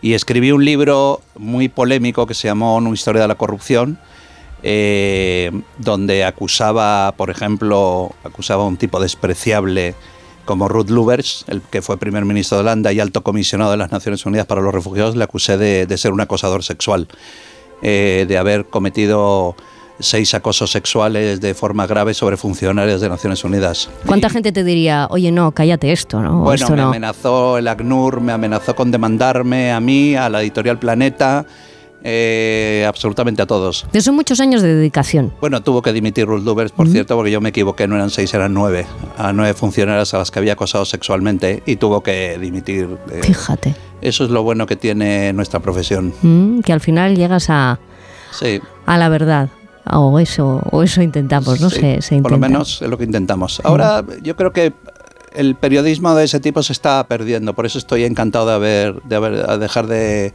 y 0.00 0.14
escribí 0.14 0.52
un 0.52 0.64
libro 0.64 1.22
muy 1.36 1.68
polémico 1.68 2.26
que 2.26 2.34
se 2.34 2.48
llamó 2.48 2.76
Una 2.76 2.90
historia 2.90 3.22
de 3.22 3.28
la 3.28 3.34
corrupción, 3.34 3.98
eh, 4.62 5.50
donde 5.78 6.24
acusaba, 6.24 7.12
por 7.16 7.30
ejemplo, 7.30 8.12
acusaba 8.24 8.64
a 8.64 8.66
un 8.66 8.76
tipo 8.76 9.00
despreciable 9.00 9.94
como 10.48 10.66
Ruth 10.66 10.88
Lubbers, 10.88 11.44
el 11.48 11.60
que 11.60 11.82
fue 11.82 11.98
primer 11.98 12.24
ministro 12.24 12.56
de 12.56 12.62
Holanda 12.62 12.90
y 12.90 13.00
alto 13.00 13.22
comisionado 13.22 13.72
de 13.72 13.76
las 13.76 13.92
Naciones 13.92 14.24
Unidas 14.24 14.46
para 14.46 14.62
los 14.62 14.72
Refugiados, 14.72 15.14
le 15.14 15.22
acusé 15.22 15.58
de, 15.58 15.98
ser 15.98 16.10
un 16.10 16.22
acosador 16.22 16.64
sexual, 16.64 17.06
eh, 17.82 18.24
de 18.26 18.38
haber 18.38 18.64
cometido 18.64 19.54
seis 20.00 20.32
acosos 20.32 20.70
sexuales 20.70 21.42
de 21.42 21.52
forma 21.52 21.86
grave 21.86 22.14
sobre 22.14 22.38
funcionarios 22.38 23.02
de 23.02 23.10
Naciones 23.10 23.44
Unidas. 23.44 23.90
¿Cuánta 24.06 24.30
gente 24.30 24.50
te 24.50 24.64
diría, 24.64 25.06
oye, 25.10 25.30
no, 25.30 25.52
cállate 25.52 25.92
esto, 25.92 26.22
¿no? 26.22 26.38
Bueno, 26.38 26.70
me 26.70 26.80
amenazó 26.80 27.58
el 27.58 27.68
ACNUR, 27.68 28.22
me 28.22 28.32
amenazó 28.32 28.74
con 28.74 28.90
demandarme 28.90 29.70
a 29.70 29.80
mí, 29.80 30.16
a 30.16 30.30
la 30.30 30.40
editorial 30.40 30.78
Planeta. 30.78 31.44
Eh, 32.04 32.84
absolutamente 32.86 33.42
a 33.42 33.46
todos. 33.46 33.86
De 33.92 34.00
son 34.00 34.14
muchos 34.14 34.40
años 34.40 34.62
de 34.62 34.74
dedicación. 34.74 35.32
Bueno, 35.40 35.62
tuvo 35.62 35.82
que 35.82 35.92
dimitir 35.92 36.26
Ruth 36.26 36.44
Lubers, 36.44 36.70
por 36.70 36.88
cierto, 36.88 37.16
porque 37.16 37.30
yo 37.30 37.40
me 37.40 37.48
equivoqué, 37.48 37.88
no 37.88 37.96
eran 37.96 38.10
seis, 38.10 38.32
eran 38.34 38.54
nueve. 38.54 38.86
A 39.16 39.32
nueve 39.32 39.54
funcionarias 39.54 40.14
a 40.14 40.18
las 40.18 40.30
que 40.30 40.38
había 40.38 40.52
acosado 40.52 40.84
sexualmente 40.84 41.62
y 41.66 41.76
tuvo 41.76 42.02
que 42.02 42.38
dimitir. 42.38 42.88
Eh, 43.10 43.20
Fíjate. 43.22 43.74
Eso 44.00 44.24
es 44.24 44.30
lo 44.30 44.42
bueno 44.42 44.66
que 44.66 44.76
tiene 44.76 45.32
nuestra 45.32 45.60
profesión. 45.60 46.14
Mm, 46.22 46.60
que 46.60 46.72
al 46.72 46.80
final 46.80 47.16
llegas 47.16 47.50
a, 47.50 47.80
sí. 48.30 48.60
a 48.86 48.96
la 48.98 49.08
verdad. 49.08 49.50
O 49.90 50.18
eso, 50.18 50.60
o 50.70 50.82
eso 50.82 51.00
intentamos, 51.00 51.62
¿no? 51.62 51.70
sé 51.70 52.02
se, 52.02 52.20
Por 52.20 52.32
lo 52.32 52.38
menos 52.38 52.82
es 52.82 52.88
lo 52.90 52.98
que 52.98 53.04
intentamos. 53.04 53.60
Ahora, 53.64 54.04
yo 54.22 54.36
creo 54.36 54.52
que 54.52 54.74
el 55.34 55.54
periodismo 55.54 56.14
de 56.14 56.24
ese 56.24 56.40
tipo 56.40 56.62
se 56.62 56.74
está 56.74 57.06
perdiendo, 57.08 57.54
por 57.54 57.64
eso 57.64 57.78
estoy 57.78 58.04
encantado 58.04 58.46
de 58.48 58.54
haber, 58.54 59.02
de 59.02 59.16
haber 59.16 59.58
dejar 59.58 59.86
de... 59.86 60.34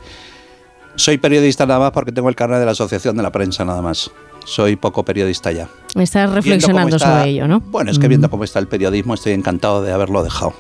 Soy 0.96 1.18
periodista 1.18 1.66
nada 1.66 1.80
más 1.80 1.92
porque 1.92 2.12
tengo 2.12 2.30
el 2.30 2.36
carnet 2.36 2.60
de 2.60 2.66
la 2.66 2.72
Asociación 2.72 3.18
de 3.18 3.24
la 3.24 3.32
Prensa 3.32 3.66
nada 3.66 3.82
más. 3.82 4.12
Soy 4.46 4.76
poco 4.76 5.04
periodista 5.04 5.52
ya. 5.52 5.70
Me 5.96 6.04
estás 6.04 6.32
reflexionando 6.32 7.00
sobre 7.00 7.30
ello, 7.30 7.48
¿no? 7.48 7.60
Bueno, 7.60 7.92
es 7.92 8.00
que 8.00 8.08
viendo 8.08 8.30
cómo 8.30 8.44
está 8.44 8.60
el 8.60 8.68
periodismo 8.68 9.14
estoy 9.14 9.34
encantado 9.34 9.82
de 9.82 9.92
haberlo 9.92 10.24
dejado. 10.24 10.54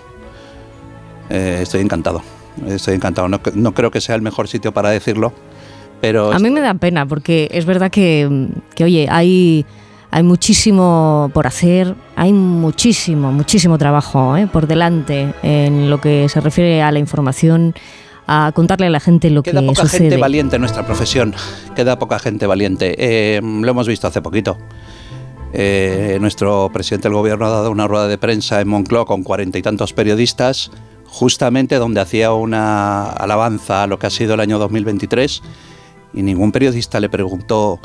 Eh, 1.29 1.59
estoy 1.61 1.81
encantado. 1.81 2.21
Estoy 2.67 2.95
encantado. 2.95 3.27
No, 3.27 3.41
no 3.55 3.73
creo 3.73 3.91
que 3.91 4.01
sea 4.01 4.15
el 4.15 4.21
mejor 4.21 4.47
sitio 4.47 4.71
para 4.73 4.89
decirlo, 4.89 5.33
a 6.33 6.39
mí 6.39 6.49
me 6.49 6.59
da 6.59 6.73
pena 6.73 7.05
porque 7.05 7.47
es 7.51 7.65
verdad 7.65 7.89
que, 7.89 8.49
oye, 8.81 9.07
hay, 9.09 9.65
hay 10.11 10.23
muchísimo 10.23 11.31
por 11.33 11.47
hacer, 11.47 11.95
hay 12.17 12.33
muchísimo, 12.33 13.31
muchísimo 13.31 13.77
trabajo 13.77 14.35
¿eh? 14.35 14.47
por 14.51 14.67
delante 14.67 15.33
en 15.43 15.89
lo 15.89 16.01
que 16.01 16.27
se 16.27 16.41
refiere 16.41 16.81
a 16.81 16.91
la 16.91 16.99
información 16.99 17.73
a 18.33 18.51
contarle 18.51 18.87
a 18.87 18.89
la 18.89 18.99
gente 18.99 19.29
lo 19.29 19.43
Queda 19.43 19.61
que 19.61 19.67
poca 19.67 19.87
gente 19.87 20.17
valiente 20.17 20.55
en 20.55 20.61
nuestra 20.61 20.85
profesión. 20.85 21.35
Queda 21.75 21.99
poca 21.99 22.19
gente 22.19 22.47
valiente. 22.47 22.95
Eh, 22.97 23.41
lo 23.41 23.69
hemos 23.69 23.87
visto 23.87 24.07
hace 24.07 24.21
poquito. 24.21 24.57
Eh, 25.53 26.17
nuestro 26.19 26.71
presidente 26.73 27.09
del 27.09 27.15
gobierno 27.15 27.45
ha 27.45 27.49
dado 27.49 27.69
una 27.69 27.87
rueda 27.87 28.07
de 28.07 28.17
prensa 28.17 28.59
en 28.59 28.67
Moncloa 28.67 29.05
con 29.05 29.23
cuarenta 29.23 29.59
y 29.59 29.61
tantos 29.61 29.93
periodistas, 29.93 30.71
justamente 31.05 31.75
donde 31.75 32.01
hacía 32.01 32.33
una 32.33 33.03
alabanza 33.03 33.83
a 33.83 33.87
lo 33.87 33.99
que 33.99 34.07
ha 34.07 34.09
sido 34.09 34.33
el 34.33 34.39
año 34.39 34.57
2023 34.57 35.43
y 36.15 36.23
ningún 36.23 36.51
periodista 36.51 36.99
le 36.99 37.09
preguntó 37.09 37.79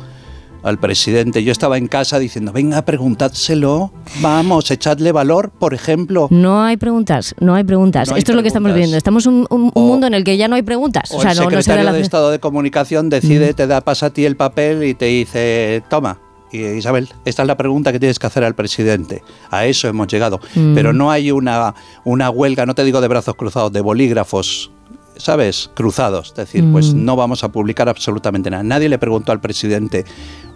al 0.62 0.79
presidente. 0.79 1.43
Yo 1.45 1.53
estaba 1.53 1.79
en 1.79 1.88
casa 1.88 2.19
diciendo, 2.19 2.53
venga, 2.53 2.83
preguntádselo, 2.83 3.93
vamos, 4.21 4.71
echadle 4.71 5.12
valor, 5.12 5.50
por 5.50 5.75
ejemplo. 5.75 6.29
No 6.31 6.62
hay 6.62 6.77
preguntas, 6.77 7.35
no 7.41 7.55
hay 7.55 7.65
preguntas. 7.65 8.11
Esto 8.15 8.33
es 8.33 8.37
lo 8.37 8.43
que 8.43 8.49
estamos 8.49 8.75
viendo. 8.75 8.97
Estamos 8.97 9.27
en 9.27 9.47
un, 9.49 9.73
mundo 9.75 10.07
en 10.07 10.15
el 10.15 10.25
que 10.25 10.37
ya 10.37 10.49
no 10.49 10.57
hay 10.57 10.62
preguntas. 10.62 11.11
O, 11.12 11.21
sea, 11.21 11.33
el 11.33 11.38
secretario 11.38 11.93
de 11.93 12.00
Estado 12.00 12.31
de 12.31 12.38
Comunicación 12.38 13.09
decide, 13.09 13.53
mm. 13.53 13.55
te 13.55 13.67
da, 13.67 13.81
pasa 13.81 14.07
a 14.07 14.11
ti 14.11 14.25
el 14.25 14.37
papel 14.37 14.85
y 14.85 14.95
te 14.95 15.07
dice, 15.07 15.83
toma. 15.88 16.19
Y 16.50 16.65
Isabel, 16.65 17.09
esta 17.27 17.43
es 17.43 17.49
la 17.49 17.59
pregunta 17.59 17.93
que 17.93 18.00
tienes 18.00 18.19
que 18.19 18.27
hacer 18.27 18.43
al 18.43 18.55
presidente. 18.55 19.23
A 19.50 19.67
eso 19.67 19.87
hemos 19.87 20.09
llegado. 20.09 20.41
Mm. 20.55 20.75
Pero 20.75 20.93
no 20.93 21.11
hay 21.11 21.31
una, 21.31 21.75
una 22.05 22.31
huelga, 22.31 22.65
no 22.65 22.75
te 22.75 22.85
digo 22.85 23.00
de 23.00 23.09
brazos 23.09 23.35
cruzados, 23.35 23.73
de 23.73 23.83
bolígrafos 23.83 24.71
¿sabes? 25.19 25.71
Cruzados. 25.75 26.29
Es 26.29 26.35
decir, 26.35 26.65
pues 26.73 26.95
mm. 26.95 27.05
no 27.05 27.17
vamos 27.17 27.45
a 27.45 27.53
publicar 27.53 27.89
absolutamente 27.89 28.51
nada. 28.51 28.63
Nadie 28.63 28.89
le 28.89 28.99
preguntó 28.99 29.33
al 29.33 29.41
presidente, 29.41 30.05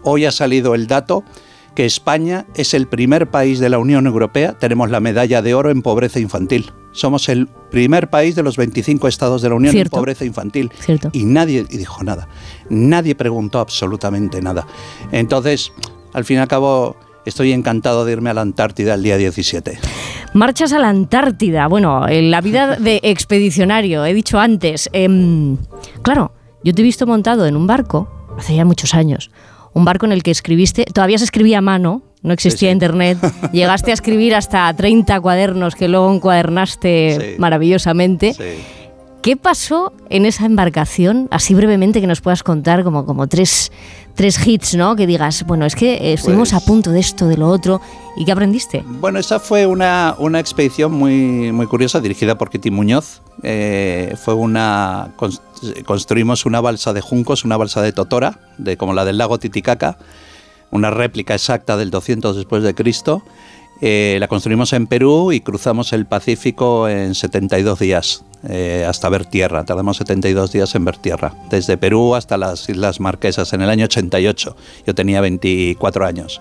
hoy 0.02 0.24
ha 0.24 0.32
salido 0.32 0.74
el 0.74 0.86
dato 0.86 1.24
que 1.74 1.86
España 1.86 2.46
es 2.54 2.74
el 2.74 2.86
primer 2.86 3.30
país 3.30 3.58
de 3.58 3.68
la 3.68 3.78
Unión 3.78 4.06
Europea, 4.06 4.58
tenemos 4.58 4.90
la 4.90 5.00
medalla 5.00 5.42
de 5.42 5.54
oro 5.54 5.70
en 5.70 5.82
pobreza 5.82 6.20
infantil. 6.20 6.72
Somos 6.92 7.30
el 7.30 7.48
primer 7.70 8.10
país 8.10 8.34
de 8.34 8.42
los 8.42 8.58
25 8.58 9.08
estados 9.08 9.40
de 9.40 9.48
la 9.48 9.54
Unión 9.54 9.74
en 9.76 9.88
pobreza 9.88 10.26
infantil. 10.26 10.70
Y 11.12 11.24
nadie 11.24 11.64
dijo 11.64 12.04
nada. 12.04 12.28
Nadie 12.68 13.14
preguntó 13.14 13.60
absolutamente 13.60 14.42
nada. 14.42 14.66
Entonces, 15.10 15.72
al 16.12 16.26
fin 16.26 16.36
y 16.36 16.40
al 16.40 16.48
cabo, 16.48 16.96
estoy 17.24 17.52
encantado 17.52 18.04
de 18.04 18.12
irme 18.12 18.30
a 18.30 18.34
la 18.34 18.40
Antártida 18.40 18.94
el 18.94 19.02
día 19.02 19.16
17. 19.16 19.78
Marchas 20.34 20.72
a 20.72 20.78
la 20.78 20.88
Antártida. 20.88 21.66
Bueno, 21.66 22.08
en 22.08 22.30
la 22.30 22.40
vida 22.40 22.76
de 22.76 23.00
expedicionario, 23.02 24.04
he 24.04 24.14
dicho 24.14 24.38
antes. 24.38 24.88
Em, 24.92 25.56
claro, 26.02 26.32
yo 26.64 26.74
te 26.74 26.82
he 26.82 26.84
visto 26.84 27.06
montado 27.06 27.46
en 27.46 27.56
un 27.56 27.66
barco 27.66 28.08
hace 28.38 28.56
ya 28.56 28.64
muchos 28.64 28.94
años. 28.94 29.30
Un 29.74 29.84
barco 29.84 30.06
en 30.06 30.12
el 30.12 30.22
que 30.22 30.30
escribiste, 30.30 30.84
todavía 30.84 31.18
se 31.18 31.24
escribía 31.24 31.58
a 31.58 31.62
mano, 31.62 32.02
no 32.22 32.32
existía 32.32 32.70
internet. 32.70 33.18
Llegaste 33.52 33.90
a 33.90 33.94
escribir 33.94 34.34
hasta 34.34 34.72
30 34.74 35.20
cuadernos 35.20 35.74
que 35.74 35.88
luego 35.88 36.12
encuadernaste 36.12 37.36
maravillosamente. 37.38 38.34
¿Qué 39.22 39.36
pasó 39.36 39.92
en 40.10 40.26
esa 40.26 40.46
embarcación? 40.46 41.28
Así 41.30 41.54
brevemente 41.54 42.00
que 42.00 42.08
nos 42.08 42.20
puedas 42.20 42.42
contar 42.42 42.82
como, 42.82 43.06
como 43.06 43.28
tres, 43.28 43.70
tres 44.14 44.46
hits, 44.46 44.74
¿no? 44.74 44.96
Que 44.96 45.06
digas, 45.06 45.44
bueno, 45.46 45.66
es 45.66 45.74
que 45.74 46.12
estuvimos 46.12 46.50
pues 46.50 46.62
a 46.62 46.64
punto 46.64 46.90
de 46.90 47.00
esto, 47.00 47.26
de 47.28 47.36
lo 47.36 47.48
otro. 47.48 47.80
¿Y 48.16 48.24
qué 48.24 48.32
aprendiste? 48.32 48.84
Bueno, 48.86 49.18
esa 49.18 49.40
fue 49.40 49.66
una, 49.66 50.14
una 50.18 50.38
expedición 50.38 50.92
muy, 50.92 51.50
muy 51.52 51.66
curiosa 51.66 52.00
dirigida 52.00 52.36
por 52.36 52.50
Kitty 52.50 52.70
Muñoz. 52.70 53.22
Eh, 53.42 54.14
fue 54.22 54.34
una... 54.34 55.14
Construimos 55.84 56.44
una 56.44 56.60
balsa 56.60 56.92
de 56.92 57.00
juncos, 57.00 57.44
una 57.44 57.56
balsa 57.56 57.80
de 57.82 57.92
Totora, 57.92 58.40
de, 58.58 58.76
como 58.76 58.94
la 58.94 59.04
del 59.04 59.18
lago 59.18 59.38
Titicaca, 59.38 59.96
una 60.70 60.90
réplica 60.90 61.34
exacta 61.34 61.76
del 61.76 61.90
200 61.90 62.36
después 62.36 62.62
de 62.62 62.74
Cristo. 62.74 63.22
Eh, 63.80 64.16
la 64.20 64.28
construimos 64.28 64.72
en 64.72 64.86
Perú 64.86 65.32
y 65.32 65.40
cruzamos 65.40 65.92
el 65.92 66.06
Pacífico 66.06 66.88
en 66.88 67.14
72 67.14 67.78
días. 67.78 68.24
Eh, 68.48 68.84
hasta 68.88 69.08
ver 69.08 69.24
tierra. 69.24 69.64
Tardamos 69.64 69.96
72 69.98 70.50
días 70.52 70.74
en 70.74 70.84
ver 70.84 70.96
tierra, 70.96 71.32
desde 71.48 71.76
Perú 71.76 72.16
hasta 72.16 72.36
las 72.36 72.68
Islas 72.68 72.98
Marquesas 72.98 73.52
en 73.52 73.62
el 73.62 73.70
año 73.70 73.84
88. 73.84 74.56
Yo 74.86 74.94
tenía 74.94 75.20
24 75.20 76.04
años. 76.04 76.40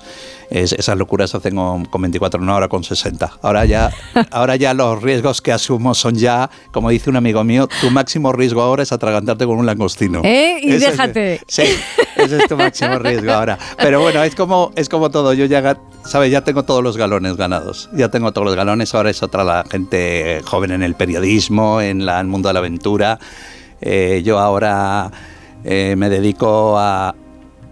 esas 0.50 0.98
locuras 0.98 1.34
hacen 1.36 1.56
con, 1.56 2.02
24, 2.02 2.42
no 2.42 2.54
ahora 2.54 2.68
con 2.68 2.84
60. 2.84 3.34
Ahora 3.42 3.66
ya, 3.66 3.92
ahora 4.32 4.56
ya 4.56 4.74
los 4.74 5.02
riesgos 5.02 5.42
que 5.42 5.52
asumo 5.52 5.94
son 5.94 6.16
ya, 6.16 6.50
como 6.72 6.90
dice 6.90 7.10
un 7.10 7.18
amigo 7.18 7.44
mío, 7.44 7.68
tu 7.80 7.92
máximo 7.92 8.32
riesgo 8.32 8.62
ahora 8.62 8.84
es 8.84 8.92
atragantarte 8.92 9.46
con 9.46 9.58
un 9.58 9.66
langostino. 9.66 10.22
¿Eh? 10.24 10.58
Y 10.62 10.72
déjate. 10.72 11.42
sí, 11.48 11.64
ese 12.18 12.38
es 12.38 12.48
tu 12.48 12.58
máximo 12.58 12.98
riesgo 12.98 13.32
ahora. 13.32 13.58
Pero 13.78 14.02
bueno, 14.02 14.24
es 14.24 14.36
como, 14.36 14.72
es 14.76 14.90
como 14.90 15.12
todo. 15.12 15.34
Yo 15.34 15.46
ya, 15.46 15.78
¿sabes? 16.04 16.32
Ya 16.32 16.44
tengo 16.44 16.64
todos 16.64 16.84
los 16.84 16.98
galones 16.98 17.38
ganados. 17.38 17.90
Ya 17.94 18.10
tengo 18.10 18.32
todos 18.32 18.46
los 18.46 18.56
galones. 18.56 18.94
Ahora 18.96 19.10
es 19.10 19.22
otra 19.24 19.44
la 19.44 19.64
gente 19.70 20.42
joven 20.46 20.72
en 20.72 20.84
el 20.84 20.96
periodismo, 20.96 21.82
en 21.82 21.91
el 22.00 22.28
mundo 22.28 22.48
de 22.48 22.54
la 22.54 22.60
aventura. 22.60 23.20
Eh, 23.82 24.22
yo 24.24 24.40
ahora 24.40 25.12
eh, 25.64 25.96
me 25.98 26.10
dedico 26.10 26.78
a, 26.78 27.16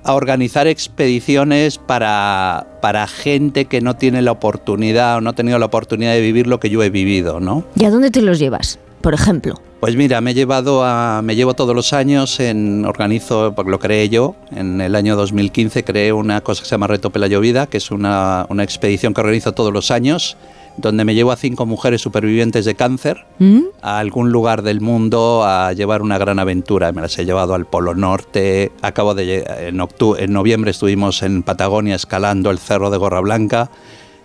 organizar 0.05 0.65
expediciones 0.65 1.77
para, 1.77 2.65
para 2.81 3.05
gente 3.05 3.65
que 3.65 3.79
no 3.79 3.95
tiene 3.95 4.23
la 4.23 4.31
oportunidad 4.31 5.17
o 5.17 5.21
no 5.21 5.29
ha 5.29 5.33
tenido 5.33 5.59
la 5.59 5.67
oportunidad 5.67 6.13
de 6.13 6.21
vivir 6.21 6.47
lo 6.47 6.59
que 6.59 6.71
yo 6.71 6.81
he 6.81 6.89
vivido, 6.89 7.39
¿no? 7.39 7.63
¿Y 7.75 7.85
a 7.85 7.91
dónde 7.91 8.09
te 8.09 8.23
los 8.23 8.39
llevas, 8.39 8.79
por 9.01 9.13
ejemplo? 9.13 9.61
Pues 9.79 9.95
mira, 9.95 10.19
me 10.19 10.31
he 10.31 10.33
llevado 10.33 10.83
a, 10.83 11.21
me 11.21 11.35
llevo 11.35 11.53
todos 11.53 11.75
los 11.75 11.93
años 11.93 12.39
en 12.39 12.85
organizo, 12.85 13.53
porque 13.55 13.69
lo 13.71 13.79
creé 13.79 14.09
yo, 14.09 14.35
en 14.51 14.81
el 14.81 14.95
año 14.95 15.15
2015 15.15 15.83
creé 15.83 16.11
una 16.11 16.41
cosa 16.41 16.63
que 16.63 16.67
se 16.67 16.71
llama 16.71 16.87
Reto 16.87 17.11
Pela 17.11 17.27
Llovida, 17.27 17.67
que 17.67 17.77
es 17.77 17.91
una, 17.91 18.45
una 18.49 18.63
expedición 18.63 19.13
que 19.13 19.21
organizo 19.21 19.53
todos 19.53 19.71
los 19.71 19.91
años 19.91 20.37
donde 20.81 21.05
me 21.05 21.15
llevo 21.15 21.31
a 21.31 21.35
cinco 21.35 21.65
mujeres 21.65 22.01
supervivientes 22.01 22.65
de 22.65 22.75
cáncer 22.75 23.25
¿Mm? 23.39 23.61
a 23.81 23.99
algún 23.99 24.31
lugar 24.31 24.61
del 24.61 24.81
mundo 24.81 25.43
a 25.45 25.73
llevar 25.73 26.01
una 26.01 26.17
gran 26.17 26.39
aventura. 26.39 26.91
Me 26.91 27.01
las 27.01 27.17
he 27.19 27.25
llevado 27.25 27.53
al 27.53 27.65
Polo 27.65 27.95
Norte. 27.95 28.71
Acabo 28.81 29.15
de 29.15 29.45
en, 29.67 29.79
en 29.79 30.33
noviembre 30.33 30.71
estuvimos 30.71 31.23
en 31.23 31.43
Patagonia 31.43 31.95
escalando 31.95 32.51
el 32.51 32.59
Cerro 32.59 32.89
de 32.89 32.97
Gorra 32.97 33.19
Blanca 33.19 33.69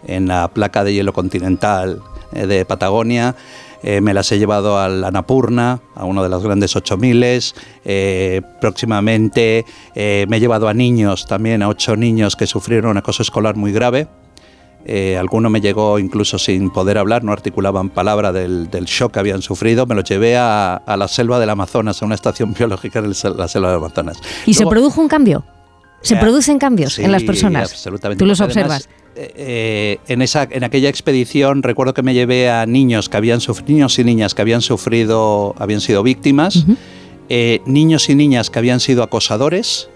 en 0.07 0.29
la 0.29 0.49
placa 0.49 0.85
de 0.85 0.95
hielo 0.95 1.13
continental 1.13 2.01
eh, 2.33 2.47
de 2.47 2.65
Patagonia. 2.65 3.35
Eh, 3.87 4.01
me 4.01 4.15
las 4.15 4.33
he 4.33 4.39
llevado 4.39 4.79
al 4.79 5.05
Annapurna, 5.05 5.79
a 5.95 6.07
uno 6.07 6.23
de 6.23 6.31
los 6.31 6.43
grandes 6.43 6.75
8000. 6.75 7.53
Eh, 7.85 8.41
próximamente 8.59 9.67
eh, 9.95 10.25
me 10.27 10.39
he 10.39 10.41
llevado 10.41 10.69
a 10.69 10.75
niños, 10.75 11.27
también 11.27 11.63
a 11.63 11.69
ocho 11.69 11.95
niños 11.95 12.35
que 12.35 12.47
sufrieron 12.47 12.97
acoso 12.97 13.23
escolar 13.23 13.57
muy 13.57 13.73
grave. 13.73 14.09
Eh, 14.87 15.17
alguno 15.17 15.49
me 15.49 15.61
llegó 15.63 15.99
incluso 15.99 16.39
sin 16.39 16.71
poder 16.71 16.99
hablar, 16.99 17.25
no 17.25 17.33
articulaban 17.33 17.89
palabra 17.89 18.33
del, 18.33 18.71
del 18.71 18.85
shock 18.85 19.13
que 19.15 19.19
habían 19.19 19.41
sufrido. 19.41 19.87
Me 19.87 19.95
los 19.95 20.05
llevé 20.05 20.37
a, 20.37 20.75
a 20.75 20.97
la 20.97 21.09
selva 21.09 21.39
del 21.39 21.49
Amazonas, 21.51 22.03
a 22.03 22.05
una 22.07 22.15
estación 22.15 22.53
biológica 22.59 22.99
en 22.99 23.09
la 23.09 23.49
selva 23.49 23.69
del 23.71 23.79
Amazonas. 23.79 24.19
¿Y 24.47 24.55
se 24.55 24.67
produjo 24.67 25.01
un 25.01 25.09
cambio? 25.09 25.45
¿Se 26.03 26.17
Eh, 26.17 26.19
producen 26.21 26.59
cambios 26.59 26.99
en 26.99 27.11
las 27.13 27.23
personas? 27.23 27.71
absolutamente. 27.73 28.19
Tú 28.19 28.27
los 28.27 28.39
además, 28.43 28.87
observas. 28.87 28.89
eh, 29.17 29.99
en, 30.07 30.21
esa, 30.21 30.47
en 30.51 30.63
aquella 30.65 30.91
expedición 30.91 31.63
recuerdo 31.63 31.95
que 31.95 32.03
me 32.03 32.13
llevé 32.13 32.51
a 32.51 32.67
niños 32.67 33.09
que 33.09 33.17
habían 33.17 33.41
niños 33.67 33.99
y 33.99 34.05
niñas 34.05 34.35
que 34.35 34.43
habían 34.43 34.61
sufrido, 34.61 35.55
habían 35.59 35.81
sido 35.81 36.03
víctimas, 36.03 36.67
niños 37.65 38.11
y 38.11 38.15
niñas 38.15 38.51
que 38.51 38.59
habían 38.59 38.81
sido 38.81 39.03
acosadores 39.03 39.89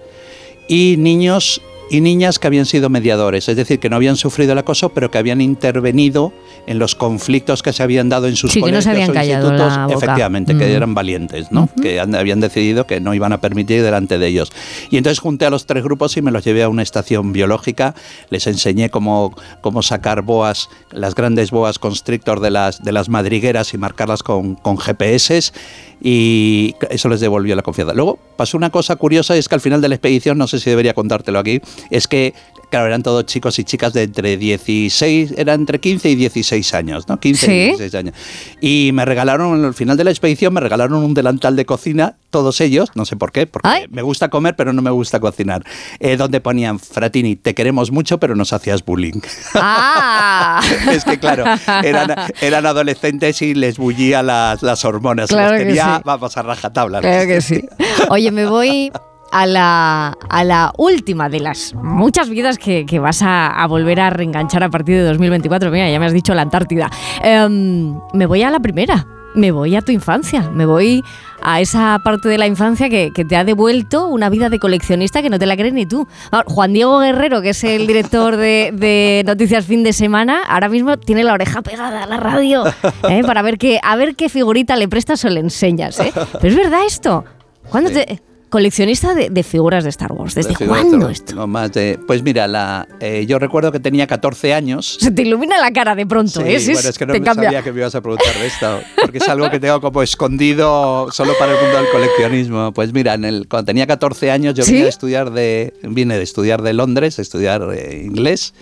y 0.67 0.97
niños 0.99 1.61
y 1.91 2.01
niñas 2.01 2.39
que 2.39 2.47
habían 2.47 2.67
sido 2.67 2.89
mediadores, 2.91 3.49
es 3.49 3.57
decir, 3.57 3.79
que 3.81 3.89
no 3.89 3.97
habían 3.97 4.17
sufrido 4.17 4.53
el 4.53 4.59
acoso, 4.59 4.91
pero 4.91 5.11
que 5.11 5.19
habían 5.19 5.41
intervenido 5.41 6.33
en 6.67 6.79
los 6.79 6.95
conflictos 6.95 7.63
que 7.63 7.73
se 7.73 7.83
habían 7.83 8.09
dado 8.09 8.27
en 8.29 8.37
sus 8.37 8.53
Sí, 8.53 8.61
que 8.61 8.61
no 8.61 8.67
colegios 8.67 8.85
se 8.85 8.91
habían 8.91 9.11
o 9.11 9.13
callado 9.15 9.49
institutos, 9.49 9.77
la 9.77 9.87
boca. 9.87 9.97
efectivamente, 9.99 10.55
Mm. 10.55 10.59
que 10.59 10.73
eran 10.73 10.95
valientes, 10.95 11.51
¿no? 11.53 11.69
Que 11.81 12.01
habían 12.01 12.41
decidido 12.41 12.87
que 12.87 13.01
no 13.01 13.15
iban 13.15 13.33
a 13.33 13.41
permitir 13.41 13.83
delante 13.83 14.19
de 14.19 14.27
ellos. 14.27 14.53
Y 14.91 14.97
entonces 14.99 15.19
junté 15.19 15.47
a 15.47 15.51
los 15.51 15.67
tres 15.67 15.83
grupos 15.83 16.17
y 16.17 16.23
me 16.23 16.31
los 16.31 16.45
llevé 16.45 16.63
a 16.63 16.69
una 16.69 16.83
estación 16.83 17.33
biológica, 17.33 17.95
les 18.31 18.47
enseñé 18.47 18.91
cómo, 18.91 19.35
cómo 19.61 19.83
sacar 19.83 20.23
boas, 20.23 20.69
las 20.93 21.15
grandes 21.15 21.51
boas 21.51 21.79
constrictor 21.79 22.41
de 22.41 22.51
las, 22.51 22.83
de 22.83 22.93
las 22.93 23.09
madrigueras 23.09 23.73
y 23.75 23.79
marcarlas 23.79 24.23
con, 24.23 24.55
con 24.57 24.77
GPS 24.79 25.53
y 26.01 26.75
eso 26.91 27.09
les 27.09 27.21
devolvió 27.21 27.55
la 27.57 27.63
confianza. 27.63 27.95
Luego 27.95 28.19
pasó 28.37 28.57
una 28.57 28.71
cosa 28.71 28.97
curiosa 28.97 29.37
es 29.37 29.49
que 29.49 29.55
al 29.55 29.61
final 29.61 29.81
de 29.81 29.89
la 29.89 29.95
expedición, 29.97 30.39
no 30.39 30.47
sé 30.47 30.59
si 30.61 30.71
debería 30.71 30.95
contártelo 30.95 31.39
aquí, 31.39 31.61
es 31.91 32.07
que, 32.07 32.35
claro, 32.71 32.87
eran 32.87 33.03
todos 33.03 33.27
chicos 33.27 33.59
y 33.59 33.65
chicas 33.65 33.93
de 33.93 34.05
entre 34.05 34.37
16, 34.37 35.35
eran 35.37 35.61
entre 35.61 35.81
15 35.81 36.11
y 36.11 36.15
16 36.15 36.75
años, 36.75 37.09
¿no? 37.09 37.19
15 37.19 37.47
Sí. 37.47 37.53
y 37.53 37.65
16 37.67 37.95
años. 37.95 38.15
Y 38.61 38.91
me 38.93 39.05
regalaron, 39.05 39.65
al 39.65 39.75
final 39.75 39.97
de 39.97 40.05
la 40.05 40.11
expedición, 40.11 40.53
me 40.55 40.61
regalaron 40.61 41.03
un 41.03 41.15
delantal 41.15 41.57
de 41.57 41.65
cocina, 41.67 42.17
todos 42.31 42.61
ellos, 42.61 42.91
no 42.95 43.05
sé 43.07 43.17
por 43.17 43.33
qué, 43.33 43.47
porque 43.47 43.69
Ay. 43.69 43.85
me 43.91 44.03
gusta 44.03 44.29
comer, 44.29 44.55
pero 44.55 44.73
no 44.73 44.83
me 44.83 44.91
gusta 44.91 45.19
cocinar, 45.19 45.65
eh, 45.99 46.17
donde 46.17 46.41
ponían, 46.41 46.79
Fratini, 46.79 47.37
te 47.37 47.55
queremos 47.55 47.91
mucho, 47.91 48.19
pero 48.19 48.37
nos 48.37 48.53
hacías 48.53 48.85
bullying. 48.85 49.21
¡Ah! 49.55 50.61
es 50.93 51.05
que, 51.05 51.19
claro, 51.19 51.45
eran, 51.83 52.15
eran 52.41 52.67
adolescentes 52.67 53.41
y 53.43 53.55
les 53.55 53.79
bullía 53.79 54.23
las, 54.23 54.63
las 54.63 54.85
hormonas. 54.85 55.29
Claro 55.31 55.57
los 55.57 55.67
tenía, 55.67 55.85
sí. 55.97 56.03
vamos, 56.05 56.37
a 56.37 56.43
rajatabla. 56.43 57.01
Claro 57.01 57.27
que 57.27 57.41
sí. 57.41 57.65
Oye, 58.11 58.31
me 58.31 58.47
voy 58.47 58.93
a 59.33 59.47
la, 59.47 60.17
a 60.29 60.45
la 60.45 60.73
última 60.79 61.29
de 61.29 61.41
las 61.41 61.75
muchas 61.75 62.29
vidas 62.29 62.59
que, 62.59 62.87
que 62.87 62.99
vas 62.99 63.23
a, 63.23 63.49
a 63.49 63.67
volver 63.67 64.01
a 64.01 64.11
reenganchar 64.11 64.63
a 64.63 64.71
partir 64.71 64.97
de 64.97 65.03
2024. 65.03 65.71
Mira, 65.71 65.91
ya 65.91 65.99
me 65.99 66.07
has 66.07 66.13
dicho 66.13 66.35
la 66.35 66.43
Antártida. 66.43 66.91
Em, 67.23 67.99
me 68.13 68.27
voy 68.27 68.43
a 68.43 68.51
la 68.51 68.61
primera. 68.61 69.07
Me 69.35 69.51
voy 69.51 69.77
a 69.77 69.83
tu 69.83 69.93
infancia. 69.93 70.51
Me 70.53 70.67
voy 70.67 71.05
a 71.43 71.61
esa 71.61 72.01
parte 72.03 72.29
de 72.29 72.39
la 72.39 72.47
infancia 72.47 72.89
que, 72.89 73.13
que 73.15 73.25
te 73.25 73.37
ha 73.37 73.45
devuelto 73.45 74.09
una 74.09 74.29
vida 74.31 74.49
de 74.49 74.59
coleccionista 74.59 75.23
que 75.23 75.31
no 75.31 75.39
te 75.39 75.47
la 75.47 75.57
crees 75.57 75.73
ni 75.75 75.87
tú. 75.87 76.09
Ahora, 76.31 76.45
Juan 76.49 76.73
Diego 76.73 76.99
Guerrero, 76.99 77.41
que 77.43 77.51
es 77.51 77.63
el 77.63 77.87
director 77.87 78.37
de, 78.37 78.71
de 78.75 79.23
Noticias 79.27 79.65
Fin 79.67 79.85
de 79.85 79.93
Semana, 79.93 80.43
ahora 80.49 80.69
mismo 80.69 80.97
tiene 80.99 81.23
la 81.25 81.35
oreja 81.35 81.63
pegada 81.63 82.03
a 82.03 82.07
la 82.07 82.17
radio 82.17 82.65
¿eh? 83.09 83.23
para 83.25 83.43
ver 83.43 83.59
qué, 83.59 83.79
a 83.83 83.95
ver 83.97 84.17
qué 84.17 84.29
figurita 84.29 84.75
le 84.77 84.89
prestas 84.89 85.25
o 85.25 85.29
le 85.29 85.41
enseñas. 85.41 86.01
¿eh? 86.01 86.13
Pero 86.41 86.49
es 86.49 86.57
verdad 86.57 86.81
esto. 86.87 87.25
¿Cuándo 87.71 87.91
Sí. 87.91 87.97
te, 87.97 88.23
coleccionista 88.49 89.15
de, 89.15 89.31
de 89.31 89.43
figuras 89.43 89.85
de 89.85 89.91
Star 89.91 90.13
Wars? 90.13 90.35
¿Desde 90.35 90.55
De 90.55 90.67
cuándo 90.67 91.09
esto? 91.09 91.35
no, 91.35 91.47
más 91.47 91.73
de- 91.73 91.99
pues 92.07 92.23
mira, 92.23 92.47
la, 92.49 92.87
eh, 93.01 93.25
yo 93.29 93.39
recuerdo 93.39 93.71
que 93.73 93.81
tenía 93.81 94.07
14 94.07 94.55
años. 94.55 94.97
Se 95.01 95.11
te 95.11 95.23
ilumina 95.23 95.59
la 95.59 95.73
cara 95.73 95.95
de 95.95 96.07
pronto, 96.07 96.41
Sí, 96.41 96.47
¿eh? 96.47 96.61
Sí, 96.61 96.73
bueno, 96.73 96.89
es 96.89 96.99
que 96.99 97.07
no 97.07 97.13
me 97.13 97.23
cambia. 97.23 97.45
sabía 97.45 97.63
que 97.63 97.73
me 97.73 97.81
ibas 97.81 97.95
a 97.95 98.01
preguntar 98.01 98.35
de 98.39 98.47
esto, 98.47 98.81
porque 99.03 99.19
es 99.19 99.29
algo 99.29 99.51
que 99.51 99.61
tengo 99.61 99.81
como 99.81 100.03
escondido 100.03 101.09
solo 101.13 101.33
para 101.39 101.53
el 101.55 101.61
mundo 101.63 101.77
del 101.79 101.89
coleccionismo. 101.91 102.73
Pues 102.73 102.93
mira, 102.93 103.15
en 103.15 103.25
el, 103.25 103.47
cuando 103.49 103.67
tenía 103.67 103.87
14 103.87 104.31
años 104.31 104.55
yo 104.55 104.65
¿Sí? 104.65 104.73
vine 104.75 104.87
a 104.87 104.89
estudiar 104.89 105.31
de, 105.31 105.75
vine 105.83 106.17
de 106.17 106.23
estudiar 106.23 106.63
de 106.63 106.73
Londres, 106.73 107.19
a 107.19 107.23
estudiar 107.23 107.69
eh, 107.75 108.03
inglés, 108.05 108.55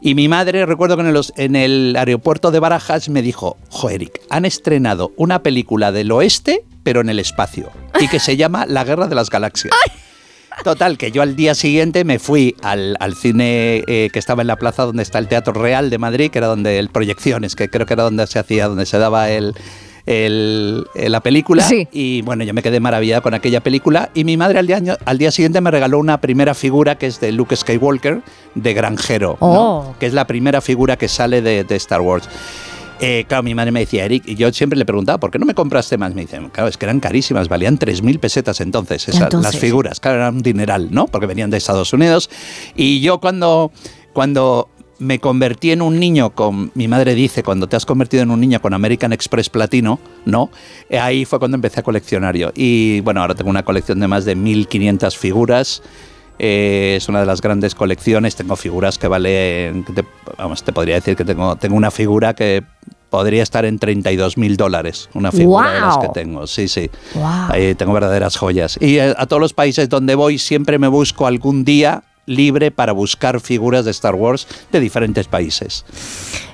y 0.00 0.14
mi 0.14 0.28
madre, 0.28 0.64
recuerdo 0.66 0.96
que 0.96 1.02
en 1.02 1.08
el, 1.08 1.20
en 1.36 1.56
el 1.56 1.96
aeropuerto 1.96 2.50
de 2.50 2.58
Barajas 2.58 3.08
me 3.08 3.22
dijo, 3.22 3.56
jo 3.68 3.90
Eric, 3.90 4.20
han 4.30 4.44
estrenado 4.44 5.12
una 5.16 5.42
película 5.42 5.92
del 5.92 6.10
oeste, 6.12 6.64
pero 6.82 7.00
en 7.00 7.08
el 7.08 7.18
espacio, 7.18 7.70
y 8.00 8.08
que 8.08 8.18
se 8.18 8.36
llama 8.36 8.66
La 8.66 8.84
Guerra 8.84 9.08
de 9.08 9.14
las 9.14 9.30
Galaxias. 9.30 9.74
Total, 10.64 10.98
que 10.98 11.10
yo 11.10 11.22
al 11.22 11.36
día 11.36 11.54
siguiente 11.54 12.04
me 12.04 12.18
fui 12.18 12.54
al, 12.62 12.96
al 13.00 13.14
cine 13.14 13.82
eh, 13.86 14.10
que 14.12 14.18
estaba 14.18 14.42
en 14.42 14.48
la 14.48 14.56
plaza 14.56 14.84
donde 14.84 15.02
está 15.02 15.18
el 15.18 15.28
Teatro 15.28 15.54
Real 15.54 15.88
de 15.88 15.98
Madrid, 15.98 16.30
que 16.30 16.38
era 16.38 16.48
donde 16.48 16.78
el 16.78 16.90
Proyecciones, 16.90 17.56
que 17.56 17.70
creo 17.70 17.86
que 17.86 17.94
era 17.94 18.02
donde 18.02 18.26
se 18.26 18.38
hacía, 18.38 18.68
donde 18.68 18.84
se 18.84 18.98
daba 18.98 19.30
el, 19.30 19.54
el- 20.06 20.86
eh, 20.94 21.08
la 21.08 21.20
película. 21.20 21.62
Sí. 21.62 21.88
Y 21.92 22.22
bueno, 22.22 22.44
yo 22.44 22.54
me 22.54 22.62
quedé 22.62 22.80
maravillada 22.80 23.20
con 23.20 23.34
aquella 23.34 23.60
película. 23.60 24.10
Y 24.14 24.24
mi 24.24 24.36
madre 24.36 24.58
al 24.58 24.66
día, 24.66 24.80
al 25.04 25.18
día 25.18 25.30
siguiente 25.30 25.60
me 25.60 25.70
regaló 25.70 25.98
una 25.98 26.20
primera 26.20 26.54
figura 26.54 26.96
que 26.96 27.06
es 27.06 27.20
de 27.20 27.32
Luke 27.32 27.54
Skywalker, 27.56 28.22
de 28.54 28.74
granjero, 28.74 29.38
¿no? 29.40 29.46
Oh. 29.50 29.94
que 29.98 30.06
es 30.06 30.12
la 30.14 30.26
primera 30.26 30.60
figura 30.60 30.96
que 30.96 31.08
sale 31.08 31.42
de, 31.42 31.64
de 31.64 31.76
Star 31.76 32.00
Wars. 32.00 32.28
Eh, 33.02 33.24
claro, 33.26 33.42
mi 33.42 33.54
madre 33.54 33.72
me 33.72 33.80
decía, 33.80 34.04
Eric, 34.04 34.24
y 34.26 34.34
yo 34.34 34.52
siempre 34.52 34.78
le 34.78 34.84
preguntaba, 34.84 35.18
¿por 35.18 35.30
qué 35.30 35.38
no 35.38 35.46
me 35.46 35.54
compraste 35.54 35.96
más? 35.96 36.14
Me 36.14 36.20
dicen, 36.20 36.50
claro, 36.50 36.68
es 36.68 36.76
que 36.76 36.84
eran 36.84 37.00
carísimas, 37.00 37.48
valían 37.48 37.78
3.000 37.78 38.18
pesetas 38.18 38.60
entonces, 38.60 39.08
esas, 39.08 39.22
Entonces. 39.22 39.54
las 39.54 39.58
figuras, 39.60 40.00
claro, 40.00 40.18
eran 40.18 40.36
un 40.36 40.42
dineral, 40.42 40.88
¿no? 40.90 41.06
Porque 41.06 41.26
venían 41.26 41.48
de 41.48 41.56
Estados 41.56 41.94
Unidos. 41.94 42.28
Y 42.76 43.00
yo 43.00 43.18
cuando, 43.18 43.72
cuando 44.12 44.68
me 45.00 45.18
convertí 45.18 45.72
en 45.72 45.82
un 45.82 45.98
niño 45.98 46.30
con, 46.30 46.70
mi 46.74 46.86
madre 46.86 47.14
dice, 47.14 47.42
cuando 47.42 47.66
te 47.66 47.74
has 47.74 47.86
convertido 47.86 48.22
en 48.22 48.30
un 48.30 48.38
niño 48.38 48.60
con 48.60 48.74
American 48.74 49.12
Express 49.12 49.48
Platino, 49.48 49.98
¿no? 50.26 50.50
Eh, 50.88 50.98
Ahí 50.98 51.24
fue 51.24 51.38
cuando 51.38 51.56
empecé 51.56 51.80
a 51.80 51.82
coleccionar 51.82 52.36
yo. 52.36 52.50
Y 52.54 53.00
bueno, 53.00 53.22
ahora 53.22 53.34
tengo 53.34 53.50
una 53.50 53.64
colección 53.64 53.98
de 53.98 54.06
más 54.06 54.26
de 54.26 54.36
1.500 54.36 55.16
figuras. 55.16 55.82
Eh, 56.38 56.94
es 56.98 57.08
una 57.08 57.20
de 57.20 57.26
las 57.26 57.40
grandes 57.40 57.74
colecciones. 57.74 58.36
Tengo 58.36 58.56
figuras 58.56 58.98
que 58.98 59.08
valen, 59.08 59.84
que 59.84 59.92
te, 59.94 60.04
vamos, 60.36 60.62
te 60.62 60.72
podría 60.72 60.96
decir 60.96 61.16
que 61.16 61.24
tengo, 61.24 61.56
tengo 61.56 61.76
una 61.76 61.90
figura 61.90 62.34
que 62.34 62.62
podría 63.08 63.42
estar 63.42 63.64
en 63.64 63.78
32 63.78 64.36
mil 64.36 64.58
dólares. 64.58 65.08
Una 65.14 65.32
figura 65.32 65.72
de 65.72 65.80
las 65.80 65.98
que 65.98 66.08
tengo, 66.08 66.46
sí, 66.46 66.68
sí. 66.68 66.90
Ahí 67.48 67.74
tengo 67.74 67.94
verdaderas 67.94 68.36
joyas. 68.36 68.78
Y 68.80 68.98
eh, 68.98 69.14
a 69.16 69.26
todos 69.26 69.40
los 69.40 69.54
países 69.54 69.88
donde 69.88 70.14
voy 70.14 70.38
siempre 70.38 70.78
me 70.78 70.88
busco 70.88 71.26
algún 71.26 71.64
día 71.64 72.04
libre 72.30 72.70
para 72.70 72.92
buscar 72.92 73.40
figuras 73.40 73.84
de 73.84 73.90
Star 73.90 74.14
Wars 74.14 74.46
de 74.72 74.80
diferentes 74.80 75.26
países. 75.26 75.84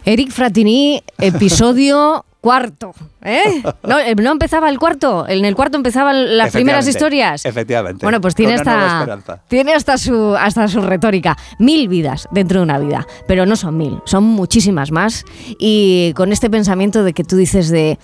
Eric 0.05 0.31
Fratini, 0.31 1.03
episodio 1.19 2.25
cuarto. 2.41 2.95
¿eh? 3.23 3.61
No, 3.83 3.99
eh, 3.99 4.15
no 4.15 4.31
empezaba 4.31 4.69
el 4.69 4.79
cuarto. 4.79 5.27
En 5.29 5.45
el 5.45 5.57
cuarto 5.57 5.77
empezaban 5.77 6.39
las 6.39 6.53
primeras 6.53 6.87
historias. 6.87 7.45
Efectivamente. 7.45 8.07
Bueno, 8.07 8.21
pues 8.21 8.37
tiene 8.37 8.55
hasta, 8.55 9.41
tiene 9.49 9.75
hasta 9.75 9.99
su, 9.99 10.37
hasta 10.37 10.69
su 10.69 10.81
retórica. 10.81 11.37
Mil 11.59 11.89
vidas 11.89 12.29
dentro 12.31 12.61
de 12.61 12.63
una 12.63 12.79
vida, 12.79 13.05
pero 13.27 13.47
no 13.47 13.57
son 13.57 13.77
mil, 13.77 13.99
son 14.05 14.23
muchísimas 14.23 14.93
más. 14.93 15.25
Y 15.59 16.13
con 16.15 16.33
este 16.33 16.49
pensamiento 16.49 17.03
de 17.03 17.13
que 17.13 17.25
tú 17.25 17.37
dices 17.37 17.69
de, 17.69 17.99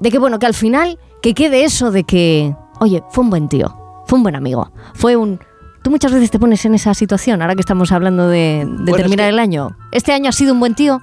de 0.00 0.10
que, 0.10 0.18
bueno, 0.18 0.40
que 0.40 0.46
al 0.46 0.54
final, 0.54 0.98
que 1.22 1.32
quede 1.32 1.62
eso 1.62 1.92
de 1.92 2.02
que, 2.02 2.52
oye, 2.80 3.02
fue 3.10 3.22
un 3.22 3.30
buen 3.30 3.48
tío, 3.48 4.02
fue 4.06 4.16
un 4.18 4.24
buen 4.24 4.34
amigo, 4.34 4.72
fue 4.94 5.16
un... 5.16 5.38
Tú 5.84 5.90
muchas 5.90 6.12
veces 6.12 6.30
te 6.30 6.38
pones 6.38 6.64
en 6.64 6.74
esa 6.74 6.94
situación, 6.94 7.42
ahora 7.42 7.54
que 7.54 7.60
estamos 7.60 7.92
hablando 7.92 8.26
de, 8.28 8.38
de 8.38 8.64
Bueno, 8.64 8.96
es 8.96 9.02
terminar 9.02 9.26
que- 9.26 9.34
el 9.34 9.38
año. 9.38 9.76
¿Este 9.92 10.12
año 10.12 10.30
ha 10.30 10.32
sido 10.32 10.54
un 10.54 10.58
buen 10.60 10.74
tío? 10.74 11.02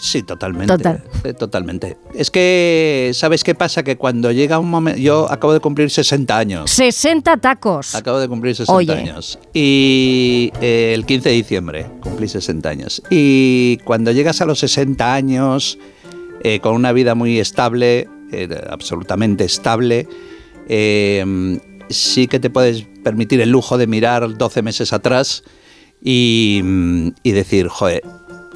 Sí, 0.00 0.22
totalmente. 0.22 0.68
Total. 0.68 1.02
Eh, 1.24 1.34
Totalmente. 1.34 1.98
Es 2.14 2.30
que, 2.30 3.10
¿sabes 3.12 3.42
qué 3.44 3.54
pasa? 3.56 3.82
Que 3.82 3.96
cuando 3.98 4.30
llega 4.32 4.58
un 4.60 4.70
momento. 4.70 4.98
Yo 5.00 5.30
acabo 5.30 5.52
de 5.52 5.58
cumplir 5.60 5.90
60 5.90 6.38
años. 6.38 6.70
60 6.70 7.36
tacos. 7.38 7.94
Acabo 7.96 8.18
de 8.20 8.28
cumplir 8.28 8.54
60 8.54 8.72
Oye. 8.72 8.92
años. 8.92 9.38
Y 9.52 10.52
eh, 10.62 10.92
el 10.94 11.04
15 11.04 11.28
de 11.28 11.34
diciembre 11.34 11.86
cumplí 12.00 12.28
60 12.28 12.68
años. 12.68 13.02
Y 13.10 13.78
cuando 13.84 14.10
llegas 14.12 14.40
a 14.40 14.46
los 14.46 14.60
60 14.60 15.12
años, 15.12 15.76
eh, 16.44 16.60
con 16.60 16.74
una 16.76 16.92
vida 16.92 17.14
muy 17.14 17.38
estable, 17.38 18.08
eh, 18.32 18.48
absolutamente 18.70 19.44
estable, 19.44 20.08
sí 21.90 22.26
que 22.28 22.40
te 22.40 22.48
puedes 22.48 22.86
permitir 23.04 23.40
el 23.40 23.50
lujo 23.50 23.78
de 23.78 23.86
mirar 23.86 24.36
12 24.36 24.62
meses 24.62 24.92
atrás 24.92 25.44
y, 26.02 26.60
y 27.22 27.30
decir, 27.32 27.68
joder, 27.68 28.02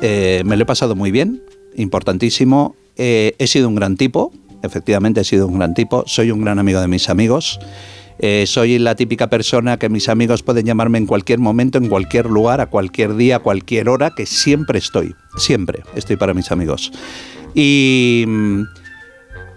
eh, 0.00 0.42
me 0.44 0.56
lo 0.56 0.62
he 0.62 0.66
pasado 0.66 0.94
muy 0.94 1.10
bien. 1.10 1.42
importantísimo. 1.76 2.74
Eh, 2.96 3.34
he 3.38 3.46
sido 3.46 3.68
un 3.68 3.76
gran 3.76 3.96
tipo, 3.96 4.32
efectivamente 4.64 5.20
he 5.20 5.24
sido 5.24 5.46
un 5.46 5.58
gran 5.58 5.74
tipo, 5.74 6.02
soy 6.06 6.32
un 6.32 6.42
gran 6.42 6.58
amigo 6.58 6.80
de 6.80 6.88
mis 6.88 7.08
amigos. 7.08 7.60
Eh, 8.20 8.44
soy 8.48 8.80
la 8.80 8.96
típica 8.96 9.30
persona 9.30 9.78
que 9.78 9.88
mis 9.88 10.08
amigos 10.08 10.42
pueden 10.42 10.66
llamarme 10.66 10.98
en 10.98 11.06
cualquier 11.06 11.38
momento, 11.38 11.78
en 11.78 11.88
cualquier 11.88 12.26
lugar, 12.26 12.60
a 12.60 12.66
cualquier 12.66 13.14
día, 13.14 13.36
a 13.36 13.38
cualquier 13.38 13.88
hora, 13.88 14.12
que 14.16 14.26
siempre 14.26 14.80
estoy, 14.80 15.14
siempre 15.36 15.84
estoy 15.94 16.16
para 16.16 16.34
mis 16.34 16.50
amigos. 16.50 16.90
Y, 17.54 18.24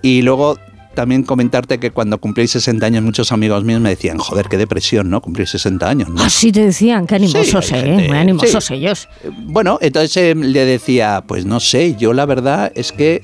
y 0.04 0.21
luego 0.21 0.60
también 0.93 1.23
comentarte 1.23 1.80
que 1.80 1.91
cuando 1.91 2.19
cumplí 2.19 2.47
60 2.47 2.86
años 2.86 3.04
muchos 3.04 3.32
amigos 3.32 3.63
míos 3.63 3.82
me 3.82 3.89
decían, 3.89 4.17
joder, 4.17 4.47
qué 4.49 4.58
depresión, 4.58 5.10
¿no? 5.10 5.21
Cumplir 5.21 5.47
60 5.47 5.89
años. 5.89 6.10
¿no? 6.10 6.21
Así 6.23 6.51
te 6.51 6.65
decían, 6.65 7.08
qué 7.08 7.15
animosos, 7.15 7.65
Sí, 7.65 7.75
eh, 7.75 8.06
muy 8.08 8.17
animosos 8.17 8.65
sí. 8.65 8.73
ellos. 8.75 9.08
Eh, 9.23 9.30
Bueno, 9.45 9.77
entonces 9.82 10.17
eh, 10.17 10.36
le 10.36 10.65
decía, 10.65 11.23
pues 11.27 11.45
no 11.45 11.60
sé, 11.60 11.95
yo 11.95 12.13
la 12.13 12.25
verdad 12.25 12.71
es 12.75 12.91
que 12.91 13.21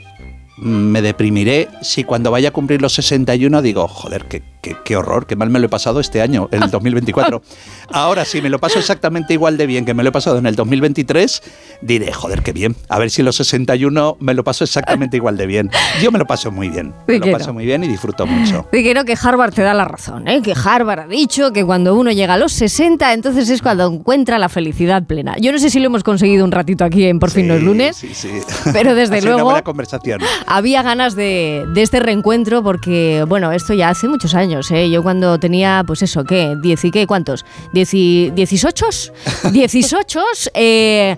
mm, 0.57 0.67
me 0.67 1.01
deprimiré 1.01 1.67
si 1.81 2.03
cuando 2.03 2.31
vaya 2.31 2.49
a 2.49 2.51
cumplir 2.51 2.81
los 2.81 2.93
61 2.93 3.61
digo, 3.61 3.87
joder, 3.87 4.25
qué, 4.25 4.41
qué- 4.61 4.75
qué 4.83 4.95
horror, 4.97 5.25
qué 5.27 5.35
mal 5.35 5.49
me 5.49 5.59
lo 5.59 5.65
he 5.67 5.69
pasado 5.69 5.99
este 5.99 6.21
año, 6.21 6.49
en 6.51 6.63
el 6.63 6.71
2024. 6.71 7.41
Ahora, 7.91 8.25
si 8.25 8.41
me 8.41 8.49
lo 8.49 8.59
paso 8.59 8.79
exactamente 8.79 9.33
igual 9.33 9.57
de 9.57 9.65
bien 9.65 9.85
que 9.85 9.93
me 9.93 10.03
lo 10.03 10.09
he 10.09 10.11
pasado 10.11 10.37
en 10.37 10.45
el 10.45 10.55
2023, 10.55 11.41
diré, 11.81 12.11
joder, 12.11 12.41
qué 12.43 12.51
bien. 12.53 12.75
A 12.89 12.99
ver 12.99 13.09
si 13.09 13.21
en 13.21 13.25
los 13.25 13.35
61 13.37 14.17
me 14.19 14.33
lo 14.33 14.43
paso 14.43 14.63
exactamente 14.63 15.17
igual 15.17 15.37
de 15.37 15.45
bien. 15.45 15.69
Yo 16.01 16.11
me 16.11 16.19
lo 16.19 16.25
paso 16.25 16.51
muy 16.51 16.69
bien. 16.69 16.93
Me 17.07 17.19
que 17.19 17.31
lo 17.31 17.37
paso 17.37 17.47
no. 17.47 17.53
muy 17.55 17.65
bien 17.65 17.83
y 17.83 17.87
disfruto 17.87 18.25
mucho. 18.25 18.67
Y 18.71 18.83
creo 18.89 19.05
que 19.05 19.15
Harvard 19.21 19.53
te 19.53 19.61
da 19.61 19.73
la 19.73 19.85
razón, 19.85 20.27
¿eh? 20.27 20.41
que 20.41 20.53
Harvard 20.53 20.99
ha 21.01 21.07
dicho 21.07 21.51
que 21.53 21.63
cuando 21.65 21.95
uno 21.95 22.11
llega 22.11 22.33
a 22.33 22.37
los 22.37 22.51
60, 22.53 23.13
entonces 23.13 23.49
es 23.49 23.61
cuando 23.61 23.87
encuentra 23.87 24.37
la 24.39 24.49
felicidad 24.49 25.03
plena. 25.03 25.35
Yo 25.39 25.51
no 25.51 25.59
sé 25.59 25.69
si 25.69 25.79
lo 25.79 25.85
hemos 25.87 26.03
conseguido 26.03 26.43
un 26.43 26.51
ratito 26.51 26.83
aquí 26.83 27.05
en 27.05 27.19
Por 27.19 27.31
fin 27.31 27.43
Sí, 27.45 27.49
los 27.49 27.61
lunes, 27.61 27.95
Sí, 27.97 28.09
sí. 28.13 28.29
pero 28.73 28.95
desde 28.95 29.21
luego- 29.21 29.37
Una 29.37 29.43
buena 29.43 29.61
conversación. 29.63 30.19
había 30.45 30.81
ganas 30.83 31.15
de, 31.15 31.65
de 31.73 31.81
este 31.81 31.99
reencuentro 31.99 32.63
porque, 32.63 33.23
bueno, 33.27 33.51
esto 33.51 33.73
ya 33.73 33.89
hace 33.89 34.07
muchos 34.07 34.33
años, 34.33 34.56
¿eh? 34.71 34.89
Yo 34.89 35.03
cuando 35.03 35.39
tenía, 35.39 35.83
pues 35.85 36.01
eso, 36.01 36.23
¿qué? 36.23 36.55
¿Diez 36.61 36.83
y 36.85 36.91
qué? 36.91 37.07
¿Cuántos? 37.07 37.45
¿Dieci, 37.73 38.31
¿18? 38.35 39.11
¿18? 39.43 40.21
Eh, 40.59 41.15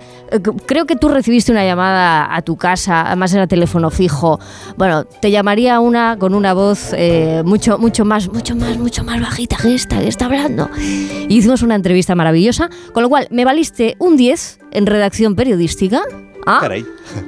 creo 0.66 0.86
que 0.86 0.96
tú 0.96 1.08
recibiste 1.08 1.52
una 1.52 1.66
llamada 1.66 2.36
a 2.36 2.42
tu 2.42 2.58
casa, 2.58 3.08
además 3.08 3.34
era 3.34 3.48
teléfono 3.48 3.90
fijo. 3.90 4.40
Bueno, 4.78 5.06
te 5.06 5.32
llamaría 5.32 5.80
una 5.80 6.18
con 6.18 6.34
una 6.34 6.54
voz 6.54 6.94
eh, 6.94 7.42
mucho, 7.46 7.78
mucho 7.78 8.06
más, 8.06 8.32
mucho 8.32 8.56
más, 8.56 8.78
mucho 8.78 9.04
más 9.04 9.20
bajita 9.22 9.58
que 9.58 9.74
esta 9.74 10.00
que 10.00 10.08
está 10.08 10.26
hablando. 10.26 10.70
Y 10.78 11.38
hicimos 11.38 11.62
una 11.62 11.76
entrevista 11.76 12.16
maravillosa, 12.16 12.70
con 12.94 13.04
lo 13.04 13.10
cual 13.10 13.28
me 13.32 13.46
valiste 13.46 13.96
un 14.00 14.18
10 14.18 14.60
en 14.72 14.86
redacción 14.86 15.36
periodística. 15.36 16.02
¿Ah? 16.46 16.60
Caray. 16.62 16.86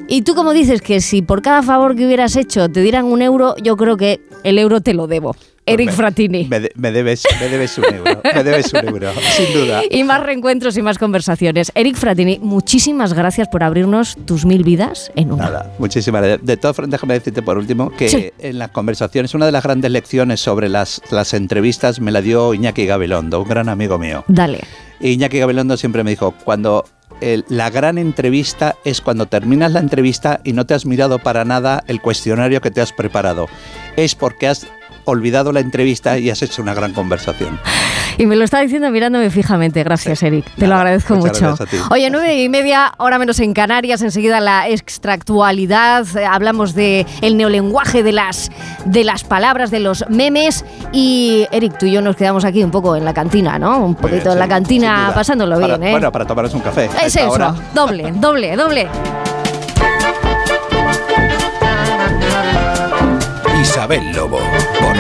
Y 0.08 0.22
tú 0.22 0.36
como 0.36 0.54
dices 0.54 0.82
que 0.82 1.02
si 1.02 1.22
por 1.22 1.42
cada 1.42 1.64
favor 1.64 1.96
que 1.96 2.06
hubieras 2.06 2.36
hecho 2.36 2.70
te 2.70 2.82
dieran 2.82 3.06
un 3.06 3.22
euro, 3.22 3.56
yo 3.58 3.78
creo 3.78 3.98
que 3.98 4.22
el 4.44 4.58
euro 4.58 4.82
te 4.82 4.94
lo 4.94 5.08
debo. 5.08 5.36
Eric 5.66 5.88
Me- 5.88 5.92
Fratini. 5.94 6.48
Me, 6.50 6.60
de- 6.60 6.72
me 6.76 6.92
debes, 6.92 7.24
me 7.40 7.48
debes 7.50 7.78
un 7.78 7.86
euro. 7.86 8.22
Me 8.24 8.44
debes 8.44 8.74
un 8.74 8.88
euro, 8.88 9.12
sin 9.38 9.54
duda. 9.54 9.82
Y 9.90 10.04
más 10.04 10.22
reencuentros 10.24 10.76
y 10.78 10.82
más 10.82 10.98
conversaciones. 10.98 11.72
Eric 11.76 11.96
Fratini, 11.96 12.40
muchísimas 12.40 13.14
gracias 13.14 13.48
por 13.48 13.64
abrirnos 13.64 14.18
tus 14.26 14.46
mil 14.46 14.64
vidas 14.64 15.12
en 15.16 15.32
una. 15.32 15.46
Nada, 15.46 15.72
muchísimas 15.78 16.22
gracias. 16.24 16.46
De 16.46 16.58
todas 16.58 16.76
formas, 16.76 16.92
déjame 16.92 17.14
decirte 17.14 17.42
por 17.42 17.58
último 17.58 17.92
que 17.92 18.10
Sí. 18.10 18.32
en 18.40 18.58
las 18.60 18.72
conversaciones, 18.72 19.34
una 19.36 19.46
de 19.46 19.52
las 19.52 19.64
grandes 19.64 19.92
lecciones 19.92 20.40
sobre 20.40 20.68
las, 20.68 21.02
las 21.12 21.34
entrevistas 21.34 22.00
me 22.00 22.12
la 22.12 22.22
dio 22.22 22.54
Iñaki 22.54 22.86
Gabilondo, 22.86 23.42
un 23.42 23.48
gran 23.48 23.70
amigo 23.70 23.98
mío. 24.00 24.24
Dale. 24.28 24.62
Iñaki 25.00 25.40
Gabilondo 25.40 25.78
siempre 25.78 26.04
me 26.04 26.10
dijo, 26.12 26.34
cuando 26.44 26.86
la 27.50 27.70
gran 27.70 28.00
entrevista 28.00 28.76
es 28.84 29.00
cuando 29.00 29.28
terminas 29.28 29.72
la 29.74 29.80
entrevista 29.80 30.42
y 30.44 30.54
no 30.54 30.66
te 30.66 30.74
has 30.74 30.88
mirado 30.88 31.20
para 31.20 31.46
nada 31.46 31.84
el 31.88 32.02
cuestionario 32.02 32.62
que 32.62 32.72
te 32.72 32.82
has 32.82 32.92
preparado. 32.94 33.48
Es 33.96 34.16
porque 34.16 34.48
has 34.48 34.66
olvidado 35.06 35.52
la 35.52 35.60
entrevista 35.60 36.18
y 36.18 36.30
has 36.30 36.42
hecho 36.42 36.62
una 36.62 36.74
gran 36.74 36.94
conversación. 36.94 37.60
Y 38.18 38.26
me 38.26 38.36
lo 38.36 38.44
está 38.44 38.60
diciendo 38.60 38.90
mirándome 38.92 39.30
fijamente. 39.30 39.84
Gracias, 39.84 40.22
Eric. 40.24 40.46
Te 40.56 40.62
lo 40.62 40.70
Nada, 40.70 40.82
agradezco 40.82 41.16
muchas 41.16 41.42
mucho. 41.60 41.66
Oye, 41.92 42.10
nueve 42.10 42.36
y 42.42 42.50
media, 42.50 42.94
hora 42.98 43.18
menos 43.18 43.40
en 43.40 43.54
Canarias. 43.54 44.02
Enseguida 44.02 44.40
la 44.40 44.68
extractualidad. 44.68 46.06
Hablamos 46.30 46.76
de 46.76 47.06
el 47.22 47.38
neolenguaje 47.38 48.04
de 48.04 48.12
las, 48.12 48.52
de 48.86 49.04
las 49.04 49.24
palabras, 49.24 49.72
de 49.72 49.80
los 49.80 50.06
memes. 50.10 50.66
Y 50.92 51.48
Eric, 51.52 51.78
tú 51.78 51.86
y 51.86 51.94
yo 51.94 52.02
nos 52.02 52.16
quedamos 52.16 52.44
aquí 52.46 52.64
un 52.64 52.72
poco 52.72 52.96
en 52.96 53.06
la 53.06 53.14
cantina, 53.14 53.58
¿no? 53.58 53.80
Un 53.86 53.96
poquito 53.96 54.24
bien, 54.24 54.34
en 54.34 54.40
la 54.40 54.46
sí, 54.46 54.50
cantina 54.50 55.12
pasándolo 55.16 55.60
Para- 55.60 55.78
bien, 55.78 55.88
¿eh? 55.90 55.92
Bueno, 55.92 56.12
para 56.12 56.26
tomaros 56.26 56.54
un 56.54 56.62
café. 56.62 56.90
es 57.04 57.16
eso. 57.16 57.30
hora. 57.30 57.56
Doble, 57.74 58.12
doble, 58.16 58.56
doble. 58.56 58.88
Isabel 63.62 64.12
Lobo. 64.16 64.40
Por 64.80 64.98